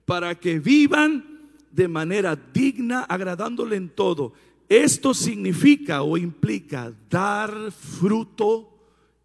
[0.04, 4.34] Para que vivan de manera digna, agradándole en todo.
[4.68, 8.68] Esto significa o implica dar fruto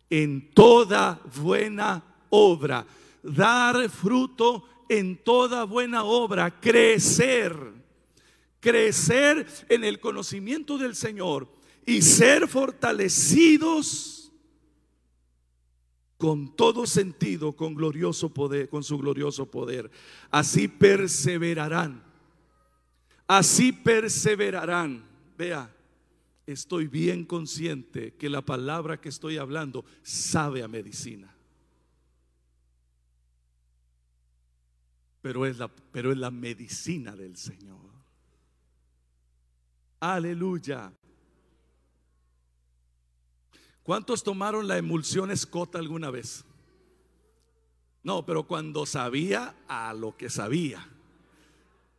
[0.09, 2.85] en toda buena obra.
[3.21, 6.49] Dar fruto en toda buena obra.
[6.61, 7.76] Crecer.
[8.59, 11.47] Crecer en el conocimiento del Señor
[11.85, 14.17] y ser fortalecidos
[16.17, 19.89] con todo sentido, con glorioso poder, con su glorioso poder.
[20.31, 22.03] Así perseverarán.
[23.27, 25.05] Así perseverarán.
[25.37, 25.73] Vea,
[26.47, 31.33] estoy bien consciente que la palabra que estoy hablando sabe a medicina.
[35.21, 37.96] Pero es la, pero es la medicina del Señor.
[39.99, 40.91] Aleluya.
[43.83, 46.43] ¿Cuántos tomaron la emulsión escota alguna vez?
[48.03, 50.87] No, pero cuando sabía a lo que sabía.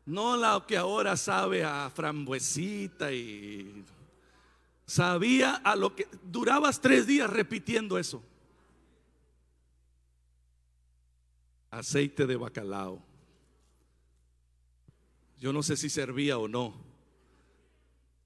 [0.07, 3.85] No la que ahora sabe a frambuesita y
[4.87, 8.23] sabía a lo que durabas tres días repitiendo eso.
[11.71, 13.03] Aceite de bacalao.
[15.39, 16.88] Yo no sé si servía o no.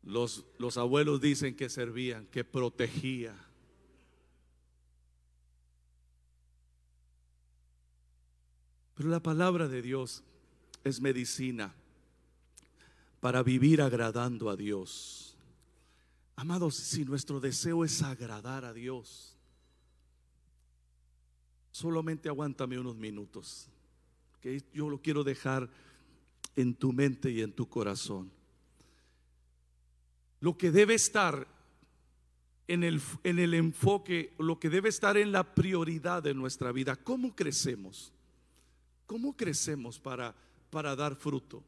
[0.02, 3.34] Los, los abuelos dicen que servían, que protegía.
[8.94, 10.22] Pero la palabra de Dios
[10.84, 11.74] es medicina
[13.20, 15.36] para vivir agradando a Dios.
[16.34, 19.36] Amados, si nuestro deseo es agradar a Dios,
[21.70, 23.68] solamente aguántame unos minutos,
[24.40, 25.70] que yo lo quiero dejar
[26.56, 28.30] en tu mente y en tu corazón.
[30.42, 31.46] Lo que debe estar
[32.66, 36.96] en el, en el enfoque, lo que debe estar en la prioridad de nuestra vida,
[36.96, 38.12] ¿cómo crecemos?
[39.06, 40.34] ¿Cómo crecemos para,
[40.68, 41.62] para dar fruto?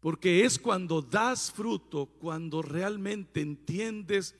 [0.00, 4.34] Porque es cuando das fruto, cuando realmente entiendes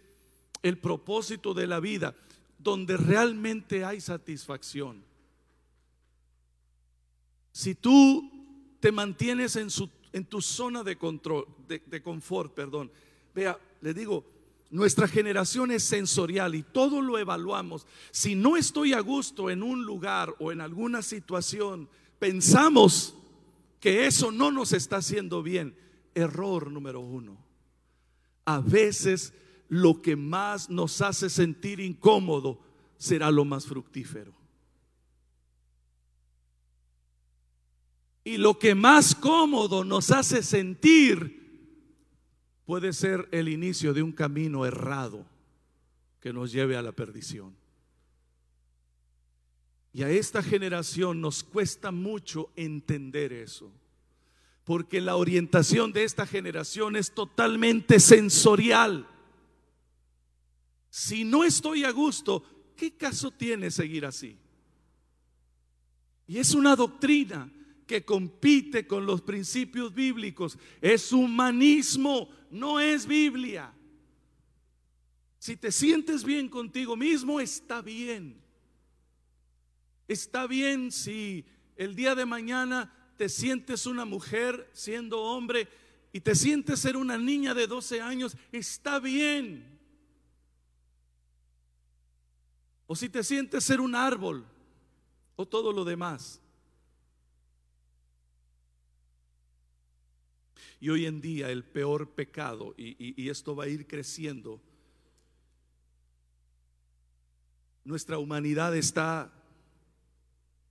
[0.60, 2.16] el propósito de la vida,
[2.58, 5.04] donde realmente hay satisfacción.
[7.52, 8.28] Si tú
[8.80, 9.88] te mantienes en, su,
[10.18, 12.90] en tu zona de control, de, de confort, perdón,
[13.34, 14.24] vea, le digo,
[14.70, 17.86] nuestra generación es sensorial y todo lo evaluamos.
[18.10, 21.88] Si no estoy a gusto en un lugar o en alguna situación,
[22.18, 23.14] pensamos
[23.80, 25.74] que eso no nos está haciendo bien.
[26.14, 27.38] Error número uno.
[28.44, 29.32] A veces
[29.68, 32.60] lo que más nos hace sentir incómodo
[32.98, 34.37] será lo más fructífero.
[38.28, 41.64] Y lo que más cómodo nos hace sentir
[42.66, 45.24] puede ser el inicio de un camino errado
[46.20, 47.56] que nos lleve a la perdición.
[49.94, 53.72] Y a esta generación nos cuesta mucho entender eso,
[54.62, 59.08] porque la orientación de esta generación es totalmente sensorial.
[60.90, 62.44] Si no estoy a gusto,
[62.76, 64.36] ¿qué caso tiene seguir así?
[66.26, 67.50] Y es una doctrina
[67.88, 70.56] que compite con los principios bíblicos.
[70.80, 73.72] Es humanismo, no es Biblia.
[75.40, 78.40] Si te sientes bien contigo mismo, está bien.
[80.06, 81.44] Está bien si
[81.76, 85.66] el día de mañana te sientes una mujer siendo hombre
[86.12, 89.78] y te sientes ser una niña de 12 años, está bien.
[92.86, 94.46] O si te sientes ser un árbol
[95.36, 96.40] o todo lo demás.
[100.80, 104.60] Y hoy en día el peor pecado, y, esto va a ir creciendo,
[107.84, 109.32] nuestra humanidad está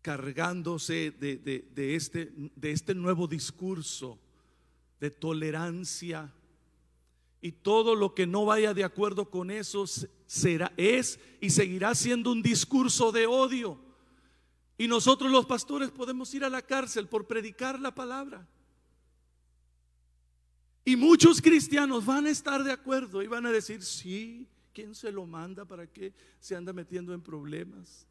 [0.02, 4.20] cargándose de, este, de este nuevo discurso
[5.00, 6.34] de tolerancia
[7.42, 9.86] y todo lo que no vaya de acuerdo con eso
[10.26, 13.80] será es y seguirá siendo un discurso de odio.
[14.78, 18.48] Y nosotros los pastores podemos ir a la cárcel por predicar la palabra.
[20.88, 25.12] Y muchos cristianos van a estar de acuerdo y van a decir, sí, ¿quién se
[25.12, 25.66] lo manda?
[25.66, 28.08] ¿Para qué se anda metiendo en problemas?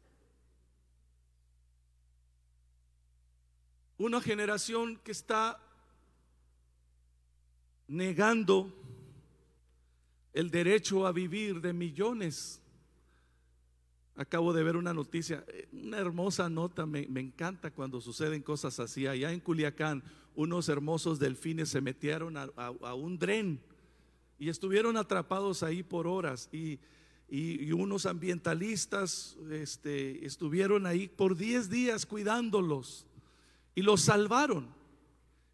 [3.97, 5.59] Una generación que está
[7.87, 8.71] negando
[10.31, 12.61] el derecho a vivir de millones.
[14.15, 19.07] Acabo de ver una noticia, una hermosa nota, me, me, encanta cuando suceden cosas así.
[19.07, 20.03] Allá en Culiacán,
[20.37, 23.59] unos hermosos delfines se metieron a, un dren
[24.37, 26.79] y estuvieron atrapados ahí por horas y,
[27.73, 33.05] unos ambientalistas este, estuvieron ahí por 10 días cuidándolos
[33.75, 34.67] y los salvaron.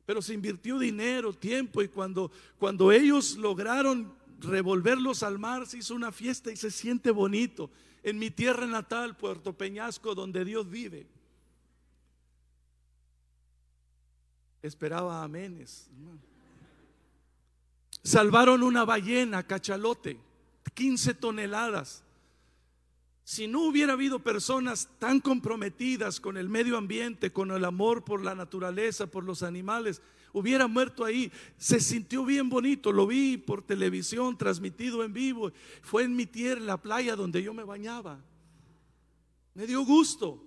[0.06, 2.30] Pero se invirtió dinero, tiempo y cuando,
[2.60, 7.72] cuando ellos lograron revolverlos al mar se hizo una fiesta y se siente bonito.
[8.04, 11.08] En mi tierra natal, Puerto Peñasco, donde Dios vive.
[14.64, 15.90] Esperaba amenes.
[18.02, 20.18] Salvaron una ballena, cachalote,
[20.74, 22.02] 15 toneladas.
[23.26, 28.24] Si no hubiera habido personas tan comprometidas con el medio ambiente, con el amor por
[28.24, 30.02] la naturaleza, por los animales,
[30.32, 31.30] hubiera muerto ahí.
[31.58, 35.52] Se sintió bien bonito, lo vi por televisión, transmitido en vivo.
[35.82, 38.24] Fue en mi tierra, la playa donde yo me bañaba.
[39.56, 40.42] Me dio gusto.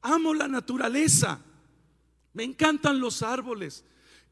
[0.00, 1.42] Amo la naturaleza.
[2.36, 3.82] Me encantan los árboles.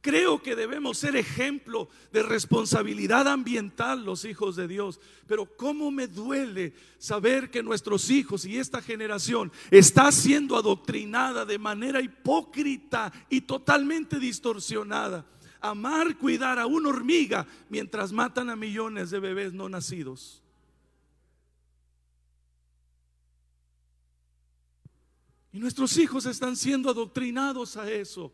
[0.03, 5.01] Creo que debemos ser ejemplo de responsabilidad ambiental los hijos de Dios.
[5.27, 11.59] Pero cómo me duele saber que nuestros hijos y esta generación está siendo adoctrinada de
[11.59, 15.25] manera hipócrita y totalmente distorsionada.
[15.63, 20.44] Amar, cuidar a una hormiga mientras matan a millones de bebés no nacidos.
[25.55, 28.33] Y nuestros hijos están siendo adoctrinados a eso.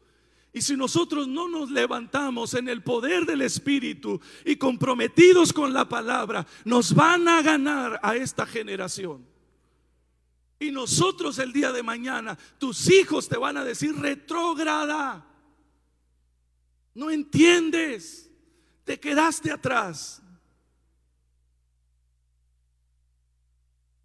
[0.55, 5.87] Y si nosotros no nos levantamos en el poder del Espíritu y comprometidos con la
[5.87, 9.27] palabra, nos van a ganar a esta generación.
[10.59, 15.27] Y nosotros el día de mañana, tus hijos te van a decir retrógrada.
[16.95, 18.31] No entiendes,
[18.85, 20.20] te quedaste atrás.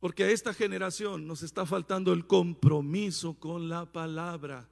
[0.06, 4.70] Porque a esta generación nos está faltando el compromiso con la palabra.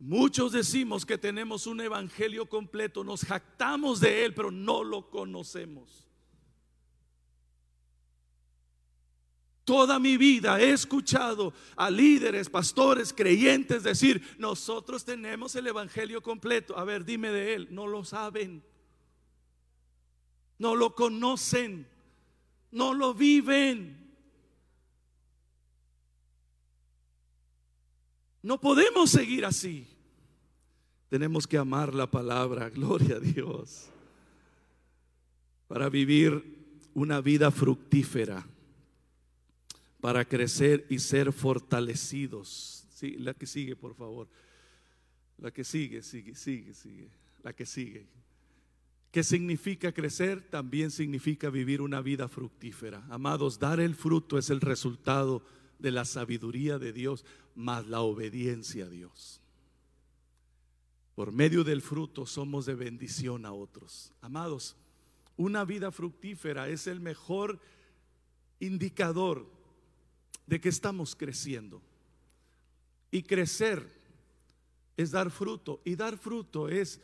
[0.00, 6.08] Muchos decimos que tenemos un evangelio completo, nos jactamos de él, pero no lo conocemos.
[9.62, 16.76] Toda mi vida he escuchado a líderes, pastores, creyentes decir, nosotros tenemos el Evangelio completo.
[16.76, 17.68] A ver, dime de él.
[17.70, 18.64] No lo saben.
[20.58, 21.86] No lo conocen.
[22.72, 24.04] No lo viven.
[28.46, 29.88] No podemos seguir así.
[31.08, 33.88] Tenemos que amar la palabra, gloria a Dios,
[35.66, 36.44] para vivir
[36.94, 38.46] una vida fructífera,
[40.00, 42.86] para crecer y ser fortalecidos.
[42.94, 44.28] Sí, la que sigue, por favor.
[45.38, 47.10] La que sigue, sigue, sigue, sigue.
[47.42, 48.06] La que sigue.
[49.10, 50.40] ¿Qué significa crecer?
[50.50, 53.04] También significa vivir una vida fructífera.
[53.10, 55.42] Amados, dar el fruto es el resultado
[55.78, 57.24] de la sabiduría de Dios,
[57.54, 59.40] más la obediencia a Dios.
[61.14, 64.12] Por medio del fruto somos de bendición a otros.
[64.20, 64.76] Amados,
[65.36, 67.58] una vida fructífera es el mejor
[68.60, 69.46] indicador
[70.46, 71.82] de que estamos creciendo.
[73.10, 73.96] Y crecer
[74.96, 75.80] es dar fruto.
[75.84, 77.00] Y dar fruto es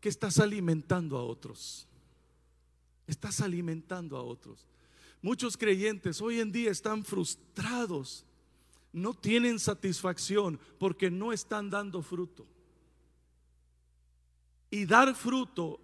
[0.00, 1.86] que estás alimentando a otros.
[3.06, 4.66] Estás alimentando a otros.
[5.22, 8.26] Muchos creyentes hoy en día están frustrados,
[8.92, 12.44] no tienen satisfacción porque no están dando fruto.
[14.68, 15.78] Y dar fruto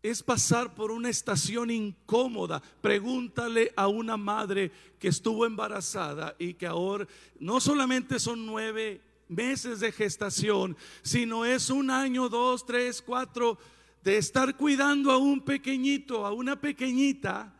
[0.00, 2.62] es pasar por una estación incómoda.
[2.80, 7.08] Pregúntale a una madre que estuvo embarazada y que ahora
[7.40, 13.58] no solamente son nueve meses de gestación, sino es un año, dos, tres, cuatro
[14.04, 17.52] de estar cuidando a un pequeñito, a una pequeñita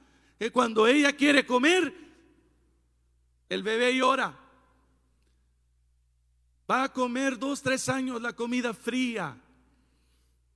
[0.43, 1.95] que cuando ella quiere comer,
[3.49, 4.37] el bebé llora.
[6.69, 9.41] Va a comer dos, tres años la comida fría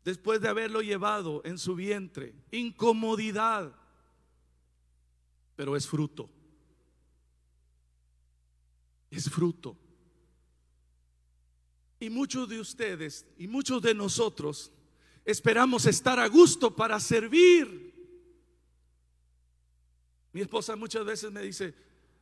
[0.03, 2.35] después de haberlo llevado en su vientre.
[2.51, 3.73] Incomodidad,
[5.55, 6.29] pero es fruto.
[9.09, 9.79] Es fruto.
[12.01, 14.73] Y muchos de ustedes y muchos de nosotros
[15.25, 17.86] esperamos estar a gusto para servir.
[20.37, 21.73] Mi esposa muchas veces me dice,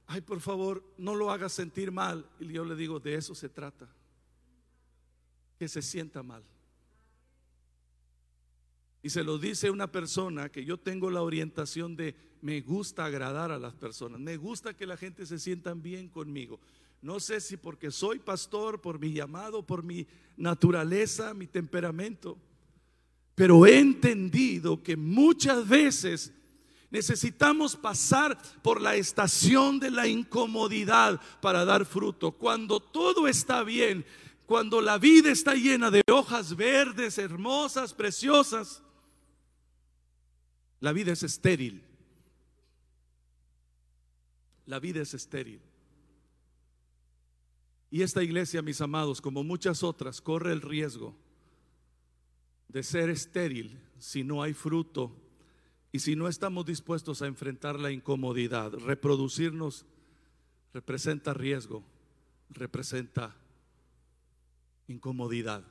[0.07, 2.25] ay, por favor, no lo hagas sentir mal.
[2.39, 3.89] Y yo le digo, de eso se trata.
[5.59, 6.45] Que se sienta mal.
[9.03, 13.51] Y se lo dice una persona que yo tengo la orientación de me gusta agradar
[13.51, 16.61] a las personas, me gusta que la gente se sienta bien conmigo.
[17.03, 20.07] No sé si porque soy pastor, por mi llamado, por mi
[20.37, 22.39] naturaleza, mi temperamento,
[23.35, 26.33] pero he entendido que muchas veces
[26.95, 32.31] Necesitamos pasar por la estación de la incomodidad para dar fruto.
[32.31, 34.07] Cuando todo está bien,
[34.47, 38.81] cuando la vida está llena de hojas verdes, hermosas, preciosas,
[40.79, 41.83] la vida es estéril.
[44.65, 45.61] La vida es estéril.
[47.91, 51.13] Y esta iglesia, mis amados, como muchas otras, corre el riesgo
[52.69, 55.24] de ser estéril si no hay fruto
[55.95, 58.73] y si no estamos dispuestos a enfrentar la incomodidad.
[58.73, 59.87] Reproducirnos
[60.73, 61.85] representa riesgo,
[62.51, 63.37] representa
[64.89, 65.63] incomodidad.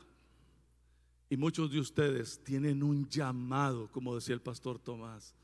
[1.29, 5.35] Y muchos de ustedes tienen un llamado, como decía el pastor Tomás,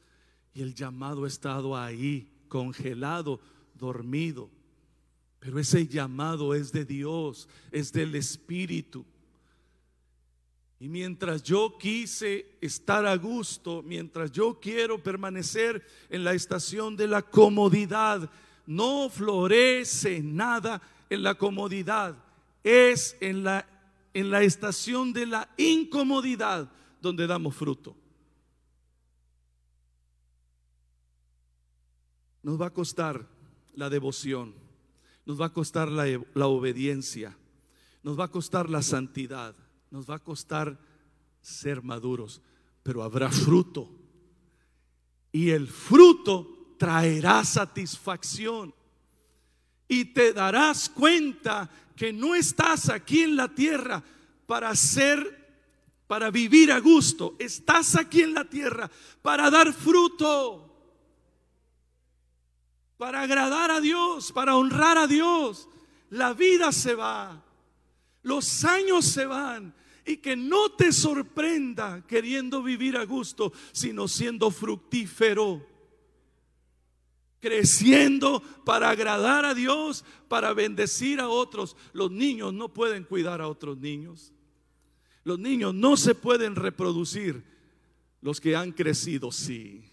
[0.54, 3.42] y el llamado ha estado ahí, congelado,
[3.76, 4.50] dormido.
[5.42, 9.06] Pero ese llamado es de Dios, es del Espíritu.
[10.82, 17.08] Y mientras yo quise estar a gusto, mientras yo quiero permanecer en la estación de
[17.08, 18.30] la comodidad,
[18.66, 22.16] no florece nada en la comodidad.
[22.64, 23.68] Es en la,
[24.14, 26.72] en la estación de la incomodidad
[27.02, 27.98] donde damos fruto.
[32.42, 33.28] Nos va a costar
[33.74, 34.56] la devoción,
[35.26, 37.38] nos va a costar la, la obediencia,
[38.02, 39.56] nos va a costar la santidad
[39.92, 40.78] nos va a costar
[41.42, 42.42] ser maduros,
[42.84, 43.90] pero habrá fruto.
[45.32, 48.74] Y el fruto traerá satisfacción.
[49.88, 54.04] Y te darás cuenta que no estás aquí en la tierra
[54.46, 57.36] para ser, para vivir a gusto.
[57.40, 58.90] Estás aquí en la tierra
[59.22, 60.66] para dar fruto.
[62.98, 65.68] Para agradar a Dios, para honrar a Dios.
[66.10, 67.49] La vida se va.
[68.30, 69.74] Los años se van
[70.06, 75.66] y que no te sorprenda queriendo vivir a gusto, sino siendo fructífero,
[77.40, 81.76] creciendo para agradar a Dios, para bendecir a otros.
[81.92, 84.32] Los niños no pueden cuidar a otros niños.
[85.24, 87.44] Los niños no se pueden reproducir.
[88.22, 89.90] Los que han crecido, sí.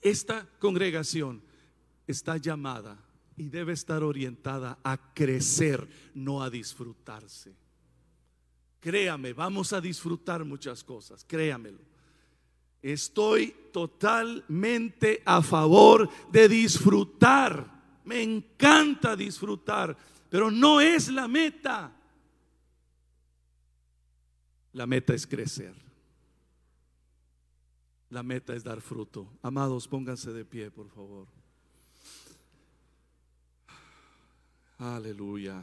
[0.00, 1.42] Esta congregación
[2.06, 3.09] está llamada
[3.40, 7.56] y debe estar orientada a crecer, no a disfrutarse.
[8.78, 11.80] Créame, vamos a disfrutar muchas cosas, créamelo.
[12.82, 17.80] Estoy totalmente a favor de disfrutar.
[18.04, 19.96] Me encanta disfrutar,
[20.28, 21.96] pero no es la meta.
[24.74, 25.74] La meta es crecer.
[28.10, 29.32] La meta es dar fruto.
[29.40, 31.39] Amados, pónganse de pie, por favor.
[34.80, 35.62] Aleluya.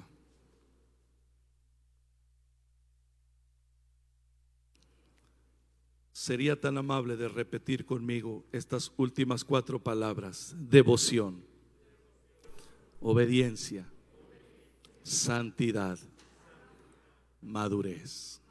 [6.27, 10.53] sería tan amable de repetir conmigo estas últimas cuatro palabras.
[10.57, 11.41] Devoción,
[12.99, 13.87] obediencia,
[15.03, 15.97] santidad,
[17.41, 18.41] madurez.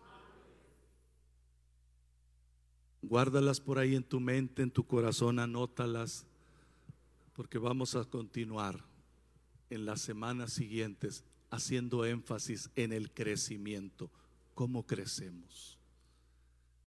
[3.03, 6.25] Guárdalas por ahí en tu mente, en tu corazón, anótalas,
[7.35, 8.86] porque vamos a continuar
[9.71, 14.11] en las semanas siguientes haciendo énfasis en el crecimiento,
[14.55, 15.76] cómo crecemos.